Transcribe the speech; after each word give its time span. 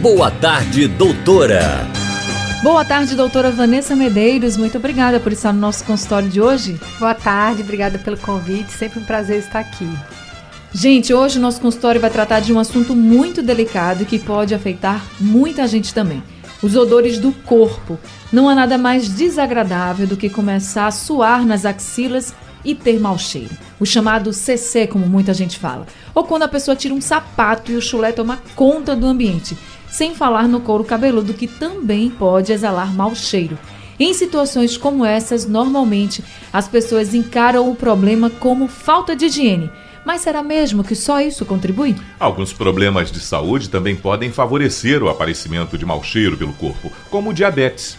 Boa 0.00 0.30
tarde, 0.30 0.86
doutora. 0.86 1.84
Boa 2.62 2.84
tarde, 2.84 3.16
doutora 3.16 3.50
Vanessa 3.50 3.96
Medeiros. 3.96 4.56
Muito 4.56 4.78
obrigada 4.78 5.18
por 5.18 5.32
estar 5.32 5.52
no 5.52 5.58
nosso 5.58 5.84
consultório 5.84 6.28
de 6.28 6.40
hoje. 6.40 6.80
Boa 7.00 7.14
tarde, 7.14 7.62
obrigada 7.62 7.98
pelo 7.98 8.16
convite. 8.16 8.70
Sempre 8.70 9.00
um 9.00 9.04
prazer 9.04 9.40
estar 9.40 9.58
aqui. 9.58 9.90
Gente, 10.72 11.12
hoje 11.12 11.38
o 11.38 11.42
nosso 11.42 11.60
consultório 11.60 12.00
vai 12.00 12.10
tratar 12.10 12.38
de 12.38 12.52
um 12.52 12.60
assunto 12.60 12.94
muito 12.94 13.42
delicado 13.42 14.06
que 14.06 14.20
pode 14.20 14.54
afetar 14.54 15.04
muita 15.18 15.66
gente 15.66 15.92
também. 15.92 16.22
Os 16.62 16.76
odores 16.76 17.18
do 17.18 17.32
corpo. 17.32 17.98
Não 18.32 18.48
há 18.48 18.54
nada 18.54 18.78
mais 18.78 19.08
desagradável 19.08 20.06
do 20.06 20.16
que 20.16 20.30
começar 20.30 20.86
a 20.86 20.92
suar 20.92 21.44
nas 21.44 21.66
axilas 21.66 22.32
e 22.64 22.72
ter 22.72 23.00
mau 23.00 23.18
cheiro. 23.18 23.56
O 23.80 23.86
chamado 23.86 24.32
CC, 24.32 24.86
como 24.86 25.08
muita 25.08 25.34
gente 25.34 25.58
fala. 25.58 25.86
Ou 26.14 26.22
quando 26.22 26.44
a 26.44 26.48
pessoa 26.48 26.76
tira 26.76 26.94
um 26.94 27.00
sapato 27.00 27.72
e 27.72 27.76
o 27.76 27.82
chulé 27.82 28.12
toma 28.12 28.38
conta 28.54 28.94
do 28.94 29.06
ambiente. 29.06 29.56
Sem 29.90 30.14
falar 30.14 30.46
no 30.46 30.60
couro 30.60 30.84
cabeludo, 30.84 31.34
que 31.34 31.46
também 31.46 32.10
pode 32.10 32.52
exalar 32.52 32.92
mau 32.94 33.14
cheiro. 33.14 33.58
Em 33.98 34.14
situações 34.14 34.76
como 34.76 35.04
essas, 35.04 35.46
normalmente 35.46 36.24
as 36.52 36.68
pessoas 36.68 37.14
encaram 37.14 37.70
o 37.70 37.74
problema 37.74 38.30
como 38.30 38.68
falta 38.68 39.16
de 39.16 39.26
higiene 39.26 39.70
mas 40.08 40.22
será 40.22 40.42
mesmo 40.42 40.82
que 40.82 40.94
só 40.94 41.20
isso 41.20 41.44
contribui? 41.44 41.94
Alguns 42.18 42.50
problemas 42.50 43.12
de 43.12 43.20
saúde 43.20 43.68
também 43.68 43.94
podem 43.94 44.32
favorecer 44.32 45.02
o 45.02 45.08
aparecimento 45.10 45.76
de 45.76 45.84
mau 45.84 46.02
cheiro 46.02 46.34
pelo 46.34 46.54
corpo, 46.54 46.90
como 47.10 47.28
o 47.28 47.34
diabetes. 47.34 47.98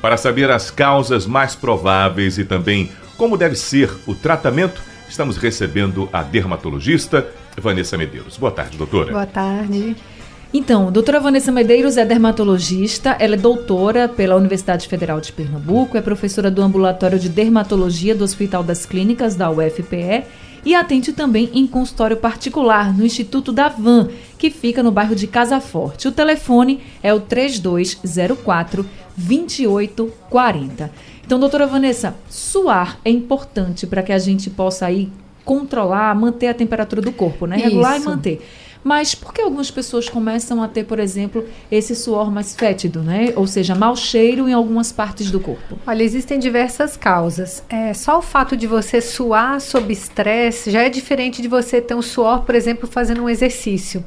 Para 0.00 0.16
saber 0.16 0.50
as 0.50 0.70
causas 0.70 1.26
mais 1.26 1.54
prováveis 1.54 2.38
e 2.38 2.46
também 2.46 2.90
como 3.18 3.36
deve 3.36 3.56
ser 3.56 3.90
o 4.06 4.14
tratamento, 4.14 4.80
estamos 5.06 5.36
recebendo 5.36 6.08
a 6.10 6.22
dermatologista 6.22 7.28
Vanessa 7.58 7.98
Medeiros. 7.98 8.38
Boa 8.38 8.52
tarde, 8.52 8.78
doutora. 8.78 9.12
Boa 9.12 9.26
tarde. 9.26 9.94
Então, 10.52 10.90
doutora 10.90 11.20
Vanessa 11.20 11.52
Medeiros 11.52 11.96
é 11.96 12.04
dermatologista, 12.04 13.16
ela 13.20 13.34
é 13.34 13.38
doutora 13.38 14.08
pela 14.08 14.34
Universidade 14.34 14.88
Federal 14.88 15.20
de 15.20 15.32
Pernambuco, 15.32 15.96
é 15.96 16.00
professora 16.00 16.50
do 16.50 16.60
Ambulatório 16.60 17.20
de 17.20 17.28
Dermatologia 17.28 18.16
do 18.16 18.24
Hospital 18.24 18.64
das 18.64 18.84
Clínicas 18.84 19.36
da 19.36 19.48
UFPE 19.48 20.24
e 20.64 20.74
atende 20.74 21.12
também 21.12 21.50
em 21.54 21.68
consultório 21.68 22.16
particular 22.16 22.92
no 22.92 23.06
Instituto 23.06 23.52
da 23.52 23.68
Van, 23.68 24.08
que 24.36 24.50
fica 24.50 24.82
no 24.82 24.90
bairro 24.90 25.14
de 25.14 25.28
Casa 25.28 25.60
Forte. 25.60 26.08
O 26.08 26.12
telefone 26.12 26.80
é 27.00 27.14
o 27.14 27.20
3204 27.20 28.84
2840. 29.16 30.90
Então, 31.24 31.38
doutora 31.38 31.66
Vanessa, 31.68 32.16
suar 32.28 32.98
é 33.04 33.10
importante 33.10 33.86
para 33.86 34.02
que 34.02 34.12
a 34.12 34.18
gente 34.18 34.50
possa 34.50 34.86
aí 34.86 35.12
controlar, 35.44 36.14
manter 36.14 36.48
a 36.48 36.54
temperatura 36.54 37.00
do 37.00 37.12
corpo, 37.12 37.46
né? 37.46 37.56
Regular 37.56 37.96
Isso. 37.96 38.04
e 38.04 38.08
manter. 38.08 38.48
Mas 38.82 39.14
por 39.14 39.34
que 39.34 39.42
algumas 39.42 39.70
pessoas 39.70 40.08
começam 40.08 40.62
a 40.62 40.68
ter, 40.68 40.84
por 40.84 40.98
exemplo, 40.98 41.46
esse 41.70 41.94
suor 41.94 42.30
mais 42.30 42.54
fétido, 42.54 43.02
né? 43.02 43.32
Ou 43.36 43.46
seja, 43.46 43.74
mau 43.74 43.94
cheiro 43.94 44.48
em 44.48 44.52
algumas 44.52 44.90
partes 44.90 45.30
do 45.30 45.38
corpo? 45.38 45.78
Olha, 45.86 46.02
existem 46.02 46.38
diversas 46.38 46.96
causas. 46.96 47.62
É, 47.68 47.92
só 47.92 48.18
o 48.18 48.22
fato 48.22 48.56
de 48.56 48.66
você 48.66 49.00
suar 49.00 49.60
sob 49.60 49.92
estresse 49.92 50.70
já 50.70 50.82
é 50.82 50.88
diferente 50.88 51.42
de 51.42 51.48
você 51.48 51.80
ter 51.80 51.94
um 51.94 52.02
suor, 52.02 52.44
por 52.44 52.54
exemplo, 52.54 52.88
fazendo 52.88 53.22
um 53.22 53.28
exercício. 53.28 54.02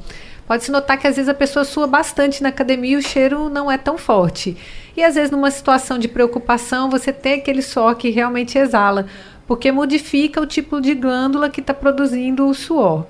Pode-se 0.46 0.70
notar 0.70 0.98
que 0.98 1.06
às 1.06 1.16
vezes 1.16 1.28
a 1.28 1.34
pessoa 1.34 1.64
sua 1.64 1.86
bastante 1.86 2.42
na 2.42 2.50
academia 2.50 2.92
e 2.92 2.96
o 2.96 3.02
cheiro 3.02 3.48
não 3.48 3.70
é 3.70 3.78
tão 3.78 3.96
forte. 3.96 4.56
E 4.96 5.02
às 5.02 5.14
vezes 5.14 5.30
numa 5.30 5.50
situação 5.50 5.98
de 5.98 6.06
preocupação 6.06 6.90
você 6.90 7.12
tem 7.12 7.34
aquele 7.34 7.62
suor 7.62 7.94
que 7.94 8.10
realmente 8.10 8.58
exala, 8.58 9.06
porque 9.46 9.72
modifica 9.72 10.40
o 10.40 10.46
tipo 10.46 10.80
de 10.80 10.94
glândula 10.94 11.48
que 11.48 11.60
está 11.60 11.72
produzindo 11.72 12.46
o 12.46 12.54
suor. 12.54 13.06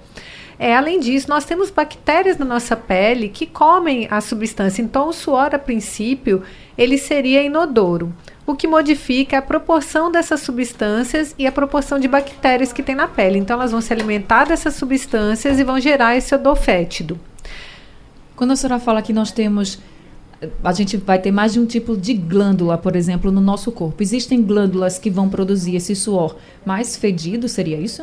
É, 0.59 0.77
além 0.77 1.01
disso, 1.01 1.29
nós 1.29 1.45
temos 1.45 1.71
bactérias 1.71 2.39
na 2.39 2.45
nossa 2.45 2.77
pele 2.77 3.29
que 3.29 3.47
comem 3.47 4.07
a 4.11 4.21
substância. 4.21 4.83
Então, 4.83 5.09
o 5.09 5.13
suor, 5.13 5.55
a 5.55 5.59
princípio, 5.59 6.43
ele 6.77 6.97
seria 6.97 7.43
inodoro. 7.43 8.15
O 8.47 8.55
que 8.55 8.67
modifica 8.67 9.39
a 9.39 9.43
proporção 9.43 10.13
dessas 10.13 10.41
substâncias 10.41 11.35
e 11.39 11.47
a 11.47 11.53
proporção 11.53 11.99
de 11.99 12.07
bactérias 12.07 12.73
que 12.73 12.83
tem 12.83 12.95
na 12.95 13.09
pele. 13.09 13.39
Então, 13.39 13.57
elas 13.57 13.73
vão 13.73 13.81
se 13.81 13.93
alimentar 13.93 14.45
dessas 14.45 14.75
substâncias 14.75 15.59
e 15.59 15.65
vão 15.65 15.81
gerar 15.81 16.17
esse 16.17 16.35
odor 16.35 16.57
fétido. 16.57 17.19
Quando 18.37 18.53
a 18.53 18.57
senhora 18.57 18.81
fala 18.81 19.03
que 19.03 19.13
nós 19.13 19.33
temos 19.33 19.79
a 20.63 20.73
gente 20.73 20.97
vai 20.97 21.19
ter 21.19 21.31
mais 21.31 21.53
de 21.53 21.61
um 21.61 21.67
tipo 21.67 21.97
de 21.97 22.15
glândula, 22.15 22.77
por 22.77 22.97
exemplo, 22.97 23.31
no 23.31 23.41
nosso 23.41 23.73
corpo. 23.73 24.03
Existem 24.03 24.43
glândulas 24.43 24.99
que 24.99 25.11
vão 25.11 25.29
produzir 25.29 25.77
esse 25.77 25.95
suor 25.95 26.37
mais 26.65 26.97
fedido, 26.97 27.49
seria 27.49 27.79
isso? 27.79 28.03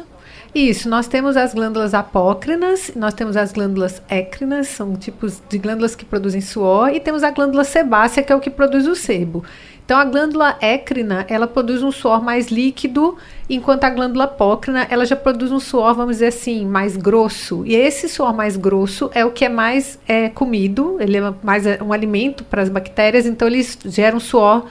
Isso, 0.54 0.90
nós 0.90 1.08
temos 1.08 1.38
as 1.38 1.54
glândulas 1.54 1.94
apócrinas, 1.94 2.92
nós 2.94 3.14
temos 3.14 3.38
as 3.38 3.54
glândulas 3.54 4.02
écrinas, 4.10 4.68
são 4.68 4.98
tipos 4.98 5.42
de 5.50 5.58
glândulas 5.58 5.96
que 5.96 6.04
produzem 6.04 6.42
suor, 6.42 6.90
e 6.94 7.00
temos 7.00 7.24
a 7.24 7.32
glândula 7.32 7.64
sebácea, 7.64 8.22
que 8.22 8.34
é 8.34 8.36
o 8.36 8.40
que 8.42 8.50
produz 8.50 8.86
o 8.86 8.94
sebo. 8.94 9.46
Então, 9.86 9.98
a 9.98 10.04
glândula 10.04 10.58
écrina, 10.62 11.26
ela 11.30 11.48
produz 11.48 11.82
um 11.82 11.92
suor 11.92 12.22
mais 12.22 12.48
líquido, 12.48 13.18
enquanto 13.50 13.86
a 13.86 13.90
glândula 13.90 14.26
apócrina, 14.26 14.86
ela 14.90 15.06
já 15.06 15.16
produz 15.16 15.54
um 15.54 15.60
suor, 15.60 15.94
vamos 15.96 16.18
dizer 16.18 16.28
assim, 16.28 16.66
mais 16.66 16.98
grosso. 16.98 17.66
E 17.66 17.74
esse 17.74 18.10
suor 18.10 18.34
mais 18.34 18.58
grosso 18.58 19.10
é 19.14 19.24
o 19.24 19.32
que 19.32 19.46
é 19.46 19.50
mais 19.50 20.00
é, 20.06 20.28
comido, 20.28 20.98
ele 21.00 21.18
é 21.18 21.34
mais 21.42 21.66
é, 21.66 21.82
um 21.82 21.94
alimento 21.94 22.44
para 22.44 22.62
as 22.62 22.68
bactérias, 22.68 23.26
então 23.26 23.48
ele 23.48 23.66
gera 23.86 24.16
um 24.16 24.20
suor 24.20 24.66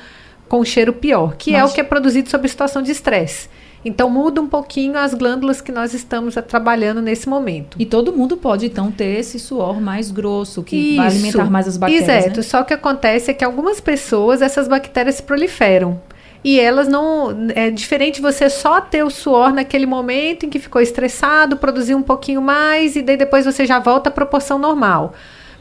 com 0.46 0.60
um 0.60 0.64
cheiro 0.64 0.92
pior, 0.92 1.36
que 1.36 1.52
Mas... 1.52 1.60
é 1.60 1.64
o 1.64 1.72
que 1.72 1.80
é 1.80 1.84
produzido 1.84 2.28
sob 2.28 2.46
situação 2.46 2.82
de 2.82 2.92
estresse. 2.92 3.48
Então 3.84 4.10
muda 4.10 4.40
um 4.40 4.46
pouquinho 4.46 4.98
as 4.98 5.14
glândulas 5.14 5.60
que 5.60 5.72
nós 5.72 5.94
estamos 5.94 6.34
trabalhando 6.46 7.00
nesse 7.00 7.28
momento. 7.28 7.76
E 7.78 7.86
todo 7.86 8.12
mundo 8.12 8.36
pode 8.36 8.66
então 8.66 8.90
ter 8.90 9.18
esse 9.18 9.38
suor 9.38 9.80
mais 9.80 10.10
grosso, 10.10 10.62
que 10.62 10.76
Isso. 10.76 10.96
vai 10.96 11.06
alimentar 11.06 11.50
mais 11.50 11.66
as 11.66 11.76
bactérias. 11.76 12.24
Exato. 12.24 12.36
Né? 12.36 12.42
Só 12.42 12.62
que 12.62 12.74
acontece 12.74 13.30
é 13.30 13.34
que 13.34 13.44
algumas 13.44 13.80
pessoas 13.80 14.42
essas 14.42 14.68
bactérias 14.68 15.16
se 15.16 15.22
proliferam. 15.22 16.00
E 16.42 16.58
elas 16.58 16.88
não. 16.88 17.48
É 17.54 17.70
diferente 17.70 18.20
você 18.20 18.48
só 18.48 18.80
ter 18.80 19.02
o 19.02 19.10
suor 19.10 19.52
naquele 19.52 19.86
momento 19.86 20.46
em 20.46 20.50
que 20.50 20.58
ficou 20.58 20.80
estressado, 20.80 21.56
produzir 21.56 21.94
um 21.94 22.02
pouquinho 22.02 22.40
mais, 22.40 22.96
e 22.96 23.02
daí 23.02 23.16
depois 23.16 23.44
você 23.44 23.66
já 23.66 23.78
volta 23.78 24.08
à 24.08 24.12
proporção 24.12 24.58
normal. 24.58 25.12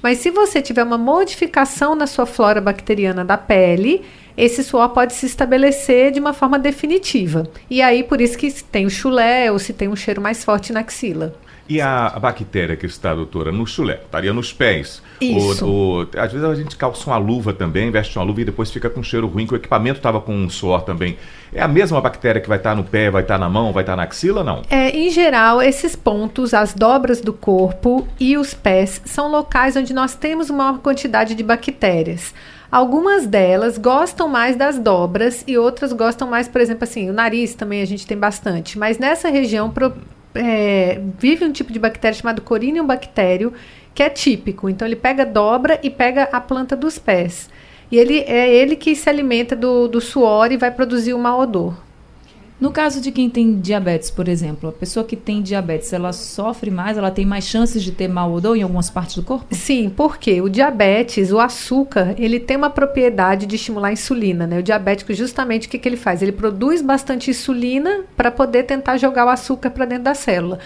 Mas 0.02 0.20
se 0.20 0.30
você 0.30 0.62
tiver 0.62 0.84
uma 0.84 0.98
modificação 0.98 1.96
na 1.96 2.08
sua 2.08 2.26
flora 2.26 2.62
bacteriana 2.62 3.26
da 3.26 3.38
pele, 3.38 4.02
esse 4.40 4.64
suor 4.64 4.90
pode 4.90 5.14
se 5.14 5.26
estabelecer 5.26 6.12
de 6.12 6.20
uma 6.20 6.32
forma 6.32 6.58
definitiva. 6.58 7.50
E 7.70 7.82
aí, 7.82 8.04
por 8.04 8.22
isso 8.22 8.38
que 8.38 8.50
tem 8.64 8.86
o 8.86 8.90
chulé 8.90 9.52
ou 9.52 9.60
se 9.60 9.74
tem 9.74 9.90
um 9.90 9.96
cheiro 9.98 10.22
mais 10.22 10.46
forte 10.46 10.72
na 10.72 10.80
axila. 10.80 11.36
E 11.70 11.80
a, 11.80 12.08
a 12.08 12.20
bactéria 12.20 12.76
que 12.76 12.88
está, 12.88 13.14
doutora, 13.14 13.52
no 13.52 13.68
chulé? 13.68 14.02
Estaria 14.04 14.34
nos 14.34 14.52
pés. 14.52 15.04
Isso. 15.22 15.64
O, 15.64 16.02
o, 16.02 16.08
às 16.18 16.34
vezes 16.34 16.44
a 16.44 16.56
gente 16.56 16.76
calça 16.76 17.08
uma 17.08 17.18
luva 17.18 17.54
também, 17.54 17.92
veste 17.92 18.18
uma 18.18 18.26
luva 18.26 18.42
e 18.42 18.46
depois 18.46 18.72
fica 18.72 18.90
com 18.90 19.04
cheiro 19.04 19.28
ruim, 19.28 19.46
que 19.46 19.54
o 19.54 19.56
equipamento 19.56 19.98
estava 19.98 20.20
com 20.20 20.34
um 20.34 20.50
suor 20.50 20.82
também. 20.82 21.16
É 21.54 21.62
a 21.62 21.68
mesma 21.68 22.02
bactéria 22.02 22.42
que 22.42 22.50
vai 22.50 22.58
estar 22.58 22.76
no 22.76 22.84
pé, 22.84 23.12
vai 23.12 23.22
estar 23.22 23.38
na 23.38 23.48
mão, 23.48 23.72
vai 23.72 23.84
estar 23.84 23.96
na 23.96 24.02
axila, 24.02 24.44
não? 24.44 24.64
É, 24.68 24.90
em 24.90 25.12
geral, 25.12 25.62
esses 25.62 25.96
pontos, 25.96 26.56
as 26.56 26.74
dobras 26.74 27.22
do 27.22 27.34
corpo 27.34 28.08
e 28.20 28.36
os 28.36 28.52
pés, 28.56 29.00
são 29.06 29.30
locais 29.30 29.76
onde 29.76 29.94
nós 29.94 30.16
temos 30.16 30.50
uma 30.50 30.72
maior 30.72 30.80
quantidade 30.80 31.36
de 31.36 31.44
bactérias. 31.44 32.34
Algumas 32.72 33.26
delas 33.26 33.78
gostam 33.78 34.28
mais 34.28 34.56
das 34.56 34.78
dobras 34.78 35.44
e 35.48 35.58
outras 35.58 35.92
gostam 35.94 36.28
mais, 36.28 36.48
por 36.48 36.62
exemplo, 36.62 36.84
assim, 36.84 37.10
o 37.10 37.14
nariz 37.14 37.56
também 37.56 37.82
a 37.82 37.86
gente 37.86 38.06
tem 38.06 38.18
bastante. 38.18 38.78
Mas 38.78 39.00
nessa 39.00 39.30
região 39.30 39.72
pro, 39.72 39.94
é, 40.36 41.00
vive 41.18 41.46
um 41.46 41.52
tipo 41.52 41.72
de 41.72 41.80
bactéria 41.80 42.18
chamado 42.18 42.42
Corinium 42.42 42.86
bactério, 42.86 43.54
que 43.94 44.04
é 44.04 44.10
típico. 44.10 44.70
Então 44.70 44.88
ele 44.88 44.96
pega 44.96 45.26
dobra 45.26 45.80
e 45.84 45.90
pega 45.90 46.24
a 46.32 46.40
planta 46.40 46.76
dos 46.76 46.98
pés. 46.98 47.50
E 47.92 47.98
ele 47.98 48.20
é 48.20 48.54
ele 48.54 48.76
que 48.76 48.96
se 48.96 49.10
alimenta 49.10 49.56
do, 49.56 49.88
do 49.88 50.00
suor 50.00 50.52
e 50.52 50.58
vai 50.58 50.72
produzir 50.72 51.14
o 51.14 51.20
mau 51.20 51.40
odor. 51.42 51.74
No 52.60 52.72
caso 52.72 53.00
de 53.00 53.10
quem 53.10 53.30
tem 53.30 53.58
diabetes, 53.58 54.12
por 54.12 54.28
exemplo, 54.28 54.70
a 54.70 54.74
pessoa 54.74 55.06
que 55.06 55.16
tem 55.16 55.42
diabetes, 55.42 55.94
ela 55.94 56.12
sofre 56.12 56.70
mais, 56.70 56.98
ela 56.98 57.10
tem 57.10 57.26
mais 57.26 57.46
chances 57.46 57.82
de 57.82 57.94
ter 57.94 58.10
mau 58.10 58.34
odor 58.34 58.58
em 58.58 58.62
algumas 58.62 58.90
partes 58.90 59.16
do 59.16 59.24
corpo? 59.24 59.56
Sim, 59.56 59.90
porque 59.96 60.42
o 60.42 60.50
diabetes, 60.50 61.32
o 61.32 61.40
açúcar, 61.40 62.14
ele 62.18 62.38
tem 62.38 62.58
uma 62.58 62.70
propriedade 62.70 63.46
de 63.46 63.56
estimular 63.56 63.88
a 63.88 63.94
insulina, 63.94 64.46
né? 64.46 64.60
O 64.60 64.64
diabético, 64.64 65.14
justamente, 65.14 65.68
o 65.68 65.70
que, 65.70 65.80
que 65.80 65.88
ele 65.88 65.96
faz? 65.96 66.22
Ele 66.22 66.34
produz 66.34 66.82
bastante 66.82 67.32
insulina 67.32 68.02
para 68.18 68.30
poder 68.30 68.64
tentar 68.64 68.98
jogar 68.98 69.26
o 69.26 69.30
açúcar 69.30 69.70
para 69.70 69.86
dentro 69.86 70.04
da 70.04 70.14
célula. 70.14 70.60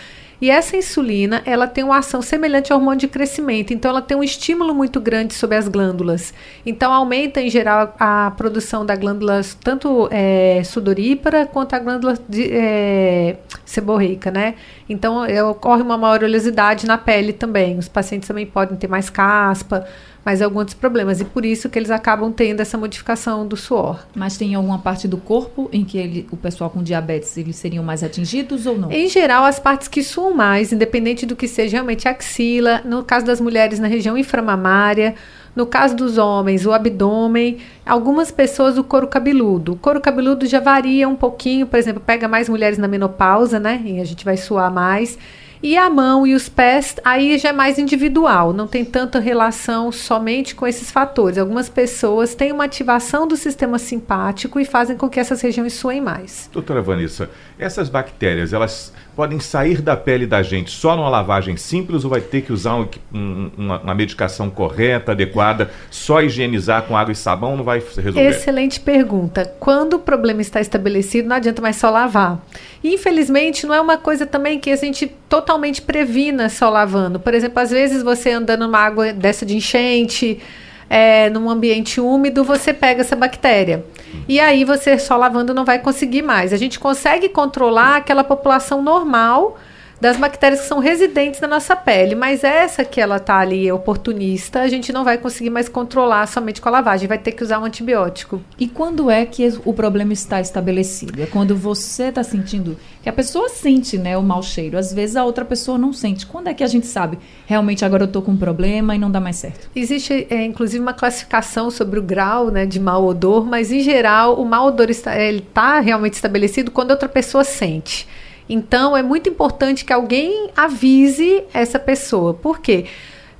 E 0.44 0.50
essa 0.50 0.76
insulina, 0.76 1.42
ela 1.46 1.68
tem 1.68 1.86
uma 1.86 2.00
ação 2.00 2.22
semelhante 2.22 2.74
ao 2.74 2.78
hormônio 2.78 3.00
de 3.00 3.08
crescimento, 3.08 3.74
então 3.74 3.90
ela 3.90 4.02
tem 4.02 4.18
um 4.18 4.22
estímulo 4.22 4.76
muito 4.76 5.00
grande 5.00 5.34
sobre 5.34 5.56
as 5.56 5.70
glândulas. 5.70 6.34
Então 6.66 6.92
aumenta 6.92 7.40
em 7.40 7.50
geral 7.50 7.96
a 7.98 8.30
produção 8.36 8.86
da 8.86 8.94
glândula 8.94 9.40
tanto 9.64 10.10
é, 10.12 10.62
sudorípara 10.66 11.46
quanto 11.46 11.76
a 11.76 11.80
glândula 11.80 12.20
de, 12.28 12.52
é, 12.52 13.38
seborreica, 13.64 14.32
né? 14.32 14.56
Então 14.90 15.26
ocorre 15.50 15.82
uma 15.82 15.98
maior 15.98 16.22
oleosidade 16.22 16.86
na 16.86 16.98
pele 16.98 17.32
também. 17.32 17.78
Os 17.78 17.88
pacientes 17.88 18.28
também 18.28 18.46
podem 18.46 18.78
ter 18.78 18.90
mais 18.90 19.10
caspa 19.10 19.88
mas 20.26 20.42
alguns 20.42 20.74
problemas. 20.74 21.20
E 21.20 21.26
por 21.26 21.46
isso 21.46 21.70
que 21.70 21.78
eles 21.78 21.92
acabam 21.92 22.32
tendo 22.32 22.62
essa 22.62 22.78
modificação 22.78 23.46
do 23.46 23.58
suor. 23.58 24.06
Mas 24.16 24.38
tem 24.38 24.56
alguma 24.56 24.80
parte 24.80 25.08
do 25.08 25.18
corpo 25.18 25.70
em 25.72 25.84
que 25.84 25.98
ele, 25.98 26.28
o 26.32 26.38
pessoal 26.38 26.70
com 26.70 26.82
diabetes 26.82 27.36
eles 27.38 27.56
seriam 27.56 27.84
mais 27.84 28.04
atingidos 28.04 28.66
ou 28.66 28.78
não? 28.78 28.92
Em 28.92 29.08
geral, 29.08 29.44
as 29.44 29.60
partes 29.60 29.88
que 29.88 30.04
suam 30.04 30.34
mais, 30.34 30.72
independente 30.72 31.26
do 31.26 31.36
que 31.36 31.48
seja 31.48 31.78
realmente 31.78 32.08
a 32.08 32.12
axila, 32.12 32.82
no 32.86 33.04
caso 33.04 33.26
das 33.26 33.42
mulheres 33.42 33.80
na 33.80 33.88
região 33.88 34.18
inframamária, 34.18 35.16
no 35.56 35.68
caso 35.68 35.96
dos 35.96 36.18
homens, 36.18 36.66
o 36.66 36.72
abdômen, 36.72 37.60
algumas 37.86 38.32
pessoas 38.32 38.78
o 38.78 38.84
couro 38.84 39.08
cabeludo. 39.08 39.74
O 39.74 39.76
couro 39.76 40.02
cabeludo 40.02 40.48
já 40.48 40.60
varia 40.60 41.08
um 41.08 41.16
pouquinho, 41.16 41.68
por 41.68 41.78
exemplo, 41.78 42.02
pega 42.04 42.28
mais 42.28 42.50
mulheres 42.50 42.78
na 42.80 42.88
menopausa, 42.88 43.60
né? 43.60 43.80
E 43.86 44.00
a 44.00 44.04
gente 44.04 44.26
vai 44.26 44.36
suar 44.36 44.72
mais. 44.72 45.18
E 45.64 45.78
a 45.78 45.90
mão 45.90 46.28
e 46.28 46.36
os 46.36 46.50
pés, 46.50 46.98
aí 47.06 47.38
já 47.38 47.50
é 47.50 47.54
mais 47.54 47.80
individual, 47.80 48.52
não 48.52 48.68
tem 48.68 48.84
tanta 48.84 49.18
relação 49.18 49.94
somente 49.94 50.54
com 50.54 50.68
esses 50.68 50.92
fatores. 50.92 51.38
Algumas 51.38 51.70
pessoas 51.70 52.36
têm 52.36 52.52
uma 52.52 52.66
ativação 52.66 53.26
do 53.26 53.38
sistema 53.38 53.80
simpático 53.80 54.60
e 54.60 54.66
fazem 54.66 54.98
com 54.98 55.08
que 55.08 55.22
essas 55.22 55.40
regiões 55.40 55.72
suem 55.72 56.02
mais. 56.02 56.50
Doutora 56.52 56.82
Vanessa, 56.82 57.30
essas 57.58 57.88
bactérias, 57.88 58.52
elas 58.52 58.92
podem 59.16 59.40
sair 59.40 59.82
da 59.82 59.96
pele 59.96 60.26
da 60.26 60.42
gente 60.42 60.72
só 60.72 60.96
numa 60.96 61.10
lavagem 61.10 61.56
simples 61.56 62.04
ou 62.04 62.10
vai 62.10 62.20
ter 62.20 62.42
que 62.42 62.52
usar 62.52 62.76
um, 62.76 62.88
um, 63.14 63.52
uma, 63.58 63.80
uma, 63.80 63.96
medicação 63.96 64.50
correta, 64.50 65.12
adequada, 65.12 65.72
só 65.90 66.22
higienizar 66.22 66.84
com 66.84 66.98
água 66.98 67.12
e 67.12 67.16
sabão 67.16 67.56
não 67.56 67.64
vai 67.64 67.80
resolver? 67.80 68.28
Excelente 68.28 68.80
pergunta. 68.80 69.46
Quando 69.60 69.94
o 69.94 70.00
problema 70.00 70.42
está 70.42 70.60
estabelecido, 70.60 71.30
não 71.30 71.36
adianta 71.36 71.62
mais 71.62 71.76
só 71.76 71.90
lavar. 71.90 72.44
Infelizmente, 72.84 73.66
não 73.66 73.74
é 73.74 73.80
uma 73.80 73.98
coisa 73.98 74.26
também 74.26 74.60
que 74.60 74.72
a 74.72 74.76
gente 74.76 75.08
totalmente 75.34 75.82
previna 75.82 76.48
só 76.48 76.70
lavando. 76.70 77.20
Por 77.20 77.34
exemplo, 77.34 77.60
às 77.60 77.72
vezes 77.72 78.04
você 78.04 78.30
andando 78.30 78.68
numa 78.68 78.78
água 78.78 79.12
dessa 79.12 79.44
de 79.44 79.58
enchente, 79.58 80.40
é, 80.88 81.28
num 81.32 81.50
ambiente 81.50 82.00
úmido, 82.00 82.44
você 82.44 82.72
pega 82.72 83.02
essa 83.02 83.16
bactéria. 83.16 83.84
E 84.28 84.40
aí 84.40 84.64
você 84.64 85.00
só 85.00 85.18
lavando 85.18 85.52
não 85.52 85.66
vai 85.66 85.80
conseguir 85.80 86.22
mais. 86.22 86.54
A 86.54 86.58
gente 86.58 86.80
consegue 86.80 87.30
controlar 87.30 87.96
aquela 87.96 88.24
população 88.24 88.84
normal 88.84 89.58
das 90.04 90.18
bactérias 90.18 90.60
que 90.60 90.68
são 90.68 90.80
residentes 90.80 91.40
na 91.40 91.48
nossa 91.48 91.78
pele, 91.78 92.14
mas 92.14 92.44
essa 92.44 92.84
que 92.84 93.00
ela 93.00 93.22
tá 93.22 93.38
ali 93.38 93.72
oportunista, 93.72 94.60
a 94.60 94.68
gente 94.68 94.92
não 94.92 95.06
vai 95.06 95.18
conseguir 95.18 95.50
mais 95.50 95.70
controlar 95.70 96.28
somente 96.28 96.60
com 96.60 96.68
a 96.68 96.74
lavagem, 96.74 97.08
vai 97.08 97.18
ter 97.18 97.32
que 97.32 97.42
usar 97.42 97.58
um 97.60 97.64
antibiótico. 97.64 98.42
E 98.60 98.68
quando 98.68 99.10
é 99.10 99.26
que 99.26 99.48
o 99.64 99.74
problema 99.74 100.12
está 100.12 100.42
estabelecido? 100.42 101.22
É 101.22 101.26
quando 101.26 101.56
você 101.56 102.10
está 102.10 102.22
sentindo 102.22 102.78
que 103.02 103.08
a 103.08 103.14
pessoa 103.14 103.48
sente, 103.48 103.98
né, 103.98 104.18
o 104.18 104.22
mau 104.22 104.44
cheiro. 104.44 104.78
Às 104.78 104.94
vezes 104.94 105.16
a 105.16 105.24
outra 105.24 105.46
pessoa 105.46 105.78
não 105.78 105.94
sente. 105.94 106.26
Quando 106.26 106.50
é 106.50 106.54
que 106.54 106.66
a 106.66 106.68
gente 106.68 106.86
sabe 106.86 107.18
realmente 107.46 107.86
agora 107.86 108.04
eu 108.04 108.08
tô 108.10 108.22
com 108.22 108.32
um 108.32 108.38
problema 108.38 108.94
e 108.96 109.00
não 109.00 109.10
dá 109.10 109.22
mais 109.22 109.38
certo? 109.38 109.70
Existe 109.74 110.28
é, 110.30 110.44
inclusive 110.44 110.84
uma 110.84 110.94
classificação 110.94 111.72
sobre 111.72 111.98
o 111.98 112.04
grau, 112.04 112.52
né, 112.52 112.66
de 112.66 112.78
mau 112.78 113.06
odor, 113.06 113.46
mas 113.46 113.72
em 113.72 113.80
geral 113.80 114.36
o 114.36 114.44
mau 114.44 114.68
odor 114.68 114.90
está 114.90 115.18
ele 115.18 115.40
tá 115.54 115.80
realmente 115.80 116.16
estabelecido 116.16 116.72
quando 116.72 116.92
outra 116.92 117.08
pessoa 117.08 117.46
sente. 117.46 118.06
Então, 118.48 118.96
é 118.96 119.02
muito 119.02 119.30
importante 119.30 119.86
que 119.86 119.94
alguém 119.94 120.50
avise 120.56 121.44
essa 121.54 121.80
pessoa. 121.80 122.34
Por 122.34 122.60
quê? 122.60 122.86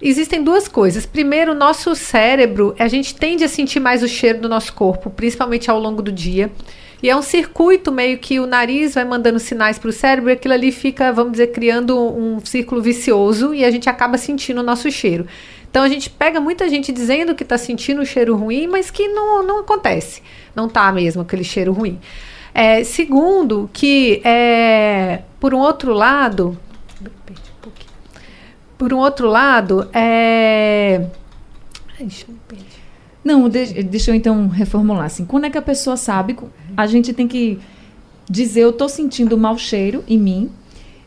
Existem 0.02 0.44
duas 0.44 0.68
coisas. 0.68 1.06
Primeiro, 1.06 1.54
nosso 1.54 1.96
cérebro, 1.96 2.76
a 2.78 2.88
gente 2.88 3.16
tende 3.16 3.44
a 3.44 3.48
sentir 3.48 3.80
mais 3.80 4.04
o 4.04 4.08
cheiro 4.08 4.42
do 4.42 4.50
nosso 4.50 4.74
corpo, 4.74 5.10
principalmente 5.10 5.72
ao 5.72 5.80
longo 5.80 6.02
do 6.02 6.12
dia. 6.12 6.52
E 7.04 7.10
é 7.10 7.16
um 7.16 7.22
circuito 7.22 7.92
meio 7.92 8.18
que 8.18 8.40
o 8.40 8.46
nariz 8.46 8.96
vai 8.96 9.04
mandando 9.04 9.38
sinais 9.38 9.78
para 9.78 9.90
o 9.90 9.94
cérebro 9.94 10.30
e 10.30 10.34
aquilo 10.34 10.54
ali 10.54 10.72
fica, 10.72 11.12
vamos 11.12 11.34
dizer, 11.34 11.48
criando 11.48 12.00
um, 12.00 12.40
círculo 12.46 12.82
vicioso 12.82 13.54
e 13.54 13.66
a 13.66 13.70
gente 13.70 13.90
acaba 13.90 14.18
sentindo 14.18 14.62
o 14.62 14.64
nosso 14.64 14.90
cheiro. 14.90 15.28
Então 15.70 15.84
a 15.84 15.90
gente 15.90 16.10
pega 16.10 16.40
muita 16.40 16.70
gente 16.70 16.94
dizendo 16.94 17.36
que 17.36 17.44
está 17.44 17.58
sentindo 17.58 18.02
o 18.02 18.06
cheiro 18.06 18.38
ruim, 18.38 18.68
mas 18.68 18.90
que 18.90 19.08
não, 19.10 19.44
não 19.44 19.60
acontece. 19.60 20.22
Não 20.56 20.70
tá 20.70 20.90
mesmo 20.94 21.22
aquele 21.22 21.44
cheiro 21.44 21.74
ruim. 21.74 22.00
É, 22.54 22.84
segundo, 22.84 23.70
que 23.74 24.22
é, 24.24 25.24
por 25.40 25.54
um 25.54 25.60
outro 25.60 25.94
lado, 25.94 26.58
por 28.78 28.94
um 28.94 28.98
outro 28.98 29.28
lado, 29.28 29.90
é, 29.92 31.08
não, 33.24 33.48
deixa, 33.48 34.12
eu 34.12 34.16
então 34.16 34.48
reformular 34.48 35.06
assim. 35.06 35.26
Quando 35.26 35.46
é 35.46 35.50
que 35.50 35.58
a 35.58 35.62
pessoa 35.62 35.96
sabe? 35.96 36.38
A 36.76 36.86
gente 36.86 37.14
tem 37.14 37.28
que 37.28 37.60
dizer, 38.30 38.62
eu 38.62 38.72
estou 38.72 38.90
sentindo 38.90 39.38
mau 39.38 39.58
cheiro 39.58 40.04
em 40.08 40.18
mim, 40.18 40.52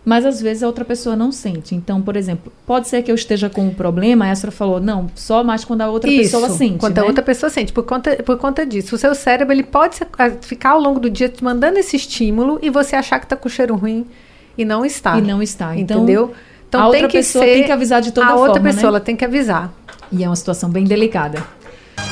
mas 0.07 0.25
às 0.25 0.41
vezes 0.41 0.63
a 0.63 0.69
outra 0.69 0.85
pessoa 0.85 1.17
não 1.17 1.33
sente. 1.33 1.75
Então, 1.75 2.01
por 2.01 2.17
exemplo, 2.17 2.53
pode 2.65 2.87
ser 2.87 3.03
que 3.03 3.11
eu 3.11 3.15
esteja 3.17 3.51
com 3.51 3.67
um 3.67 3.75
problema, 3.75 4.27
a 4.27 4.31
Estra 4.31 4.53
falou, 4.53 4.81
não, 4.81 5.11
só 5.17 5.43
mais 5.43 5.65
quando 5.65 5.81
a 5.81 5.91
outra 5.91 6.09
Isso, 6.09 6.31
pessoa 6.31 6.49
sente. 6.49 6.79
Quando 6.79 6.95
né? 6.95 7.03
a 7.03 7.07
outra 7.07 7.25
pessoa 7.25 7.51
sente, 7.51 7.73
por 7.73 7.83
conta, 7.83 8.15
por 8.23 8.39
conta 8.39 8.65
disso. 8.65 8.95
O 8.95 8.99
seu 8.99 9.17
cérebro 9.17 9.53
ele 9.53 9.65
pode 9.65 9.99
ficar 10.43 10.71
ao 10.71 10.81
longo 10.81 11.01
do 11.01 11.11
dia 11.11 11.29
te 11.29 11.43
mandando 11.43 11.81
esse 11.81 11.97
estímulo 11.97 12.57
e 12.63 12.71
você 12.71 12.95
achar 12.95 13.19
que 13.19 13.27
está 13.27 13.35
com 13.35 13.49
cheiro 13.49 13.75
ruim 13.75 14.07
e 14.57 14.65
não 14.65 14.85
está. 14.85 15.19
E 15.19 15.23
não 15.23 15.43
está. 15.43 15.77
Então, 15.77 16.05
entendeu? 16.05 16.33
Então 16.69 16.83
a 16.83 16.87
outra 16.87 17.09
pessoa 17.09 17.45
tem 17.45 17.65
que 17.65 17.73
avisar 17.73 18.01
de 18.01 18.13
toda 18.13 18.29
a 18.29 18.31
forma. 18.31 18.45
A 18.45 18.49
outra 18.49 18.63
pessoa 18.63 18.83
né? 18.85 18.89
ela 18.89 19.01
tem 19.01 19.17
que 19.17 19.25
avisar. 19.25 19.75
E 20.13 20.23
é 20.23 20.29
uma 20.29 20.37
situação 20.37 20.71
bem 20.71 20.85
delicada. 20.85 21.43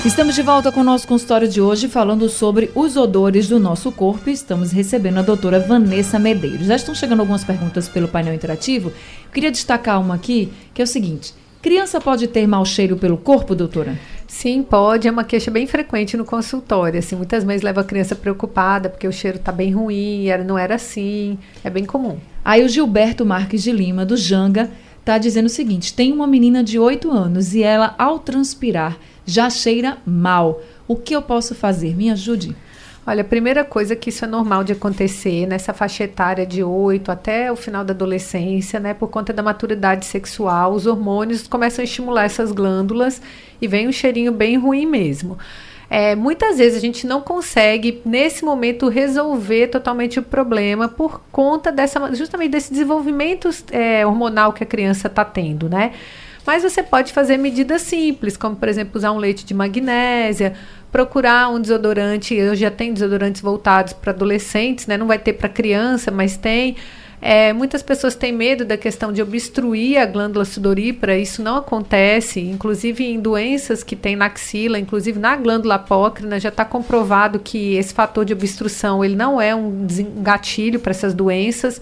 Estamos 0.05 0.35
de 0.35 0.43
volta 0.43 0.71
com 0.71 0.81
o 0.81 0.85
nosso 0.85 1.09
consultório 1.09 1.49
de 1.49 1.61
hoje 1.61 1.89
falando 1.89 2.29
sobre 2.29 2.71
os 2.75 2.97
odores 2.97 3.49
do 3.49 3.59
nosso 3.59 3.91
corpo. 3.91 4.29
Estamos 4.29 4.71
recebendo 4.71 5.19
a 5.19 5.23
doutora 5.23 5.59
Vanessa 5.59 6.19
Medeiros. 6.19 6.67
Já 6.67 6.77
estão 6.77 6.95
chegando 6.95 7.21
algumas 7.21 7.43
perguntas 7.43 7.89
pelo 7.89 8.09
painel 8.09 8.35
interativo. 8.35 8.91
Eu 8.91 9.33
queria 9.33 9.51
destacar 9.51 10.01
uma 10.01 10.15
aqui, 10.15 10.53
que 10.75 10.83
é 10.83 10.85
o 10.85 10.87
seguinte: 10.89 11.33
criança 11.63 12.01
pode 12.01 12.29
ter 12.29 12.47
mau 12.47 12.65
cheiro 12.67 12.97
pelo 12.99 13.17
corpo, 13.17 13.55
doutora? 13.55 13.99
Sim, 14.27 14.63
pode. 14.63 15.09
É 15.09 15.11
uma 15.11 15.25
queixa 15.25 15.51
bem 15.51 15.67
frequente 15.67 16.17
no 16.17 16.25
consultório. 16.25 16.99
Assim, 16.99 17.17
muitas 17.17 17.43
mães 17.43 17.63
levam 17.63 17.83
a 17.83 17.87
criança 17.87 18.15
preocupada 18.15 18.91
porque 18.91 19.09
o 19.09 19.13
cheiro 19.13 19.39
está 19.39 19.51
bem 19.51 19.73
ruim, 19.73 20.27
não 20.47 20.59
era 20.59 20.75
assim. 20.75 21.39
É 21.63 21.71
bem 21.71 21.85
comum. 21.87 22.19
Aí 22.45 22.63
o 22.63 22.69
Gilberto 22.69 23.25
Marques 23.25 23.63
de 23.63 23.73
Lima, 23.73 24.05
do 24.05 24.17
Janga, 24.17 24.71
está 25.01 25.17
dizendo 25.19 25.47
o 25.47 25.51
seguinte: 25.51 25.95
tem 25.95 26.13
uma 26.13 26.27
menina 26.27 26.63
de 26.63 26.79
8 26.79 27.11
anos 27.11 27.55
e 27.55 27.63
ela, 27.63 27.95
ao 27.97 28.19
transpirar, 28.19 28.99
já 29.25 29.49
cheira 29.51 29.99
mal. 30.07 30.61
O 30.87 30.97
que 30.97 31.15
eu 31.15 31.23
posso 31.23 31.55
fazer? 31.55 31.95
Me 31.97 32.11
ajude. 32.11 32.57
Olha, 33.07 33.21
a 33.21 33.25
primeira 33.25 33.65
coisa 33.65 33.95
que 33.95 34.09
isso 34.09 34.25
é 34.25 34.29
normal 34.29 34.65
de 34.65 34.73
acontecer 34.73 35.47
nessa 35.47 35.75
faixa 35.75 36.05
etária 36.05 36.47
de 36.47 36.63
8 36.63 37.13
até 37.13 37.53
o 37.53 37.57
final 37.57 37.85
da 37.85 37.93
adolescência, 37.93 38.81
né? 38.81 38.95
Por 38.95 39.09
conta 39.09 39.31
da 39.31 39.43
maturidade 39.43 40.07
sexual, 40.07 40.73
os 40.73 40.87
hormônios 40.87 41.47
começam 41.47 41.83
a 41.83 41.85
estimular 41.85 42.25
essas 42.25 42.51
glândulas 42.51 43.21
e 43.61 43.69
vem 43.69 43.87
um 43.87 43.93
cheirinho 43.93 44.33
bem 44.33 44.57
ruim 44.57 44.87
mesmo. 44.87 45.37
É, 45.91 46.15
muitas 46.15 46.57
vezes 46.57 46.79
a 46.79 46.81
gente 46.81 47.07
não 47.07 47.21
consegue, 47.21 48.01
nesse 48.07 48.43
momento, 48.43 48.89
resolver 48.89 49.69
totalmente 49.69 50.19
o 50.19 50.23
problema 50.23 50.89
por 50.89 51.21
conta 51.31 51.71
dessa, 51.71 52.15
justamente 52.15 52.53
desse 52.53 52.73
desenvolvimento 52.73 53.51
é, 53.71 54.07
hormonal 54.07 54.55
que 54.55 54.65
a 54.65 54.67
criança 54.67 55.09
está 55.09 55.27
tendo, 55.27 55.69
né? 55.69 55.93
Mas 56.47 56.63
você 56.63 56.83
pode 56.83 57.13
fazer 57.13 57.37
medidas 57.37 57.83
simples, 57.83 58.37
como 58.37 58.57
por 58.57 58.69
exemplo 58.69 58.93
usar 58.97 59.13
um 59.13 59.19
leite 59.19 59.45
de 59.45 59.55
magnésia, 59.55 60.55
procurar 60.93 61.49
um 61.49 61.61
desodorante. 61.61 62.35
Eu 62.35 62.55
já 62.55 62.71
tenho 62.71 62.93
desodorantes 62.93 63.41
voltados 63.41 63.93
para 63.93 64.13
adolescentes, 64.13 64.87
né? 64.87 64.97
Não 64.97 65.07
vai 65.07 65.19
ter 65.19 65.33
para 65.33 65.49
criança, 65.49 66.11
mas 66.11 66.37
tem. 66.37 66.77
É, 67.27 67.55
muitas 67.55 67.83
pessoas 67.83 68.15
têm 68.15 68.33
medo 68.33 68.67
da 68.67 68.77
questão 68.77 69.11
de 69.11 69.23
obstruir 69.23 69.97
a 69.97 70.05
glândula 70.05 70.45
sudorípara, 70.45 71.17
isso 71.17 71.43
não 71.43 71.57
acontece, 71.57 72.39
inclusive 72.39 73.03
em 73.03 73.19
doenças 73.19 73.83
que 73.83 73.97
tem 73.97 74.15
na 74.15 74.27
axila, 74.27 74.79
inclusive 74.79 75.19
na 75.19 75.35
glândula 75.35 75.77
apócrina, 75.77 76.39
já 76.39 76.51
está 76.51 76.67
comprovado 76.67 77.39
que 77.39 77.77
esse 77.77 77.95
fator 77.95 78.27
de 78.27 78.35
obstrução 78.35 79.03
ele 79.03 79.17
não 79.17 79.41
é 79.41 79.55
um 79.55 79.87
gatilho 80.19 80.79
para 80.79 80.91
essas 80.91 81.15
doenças. 81.15 81.81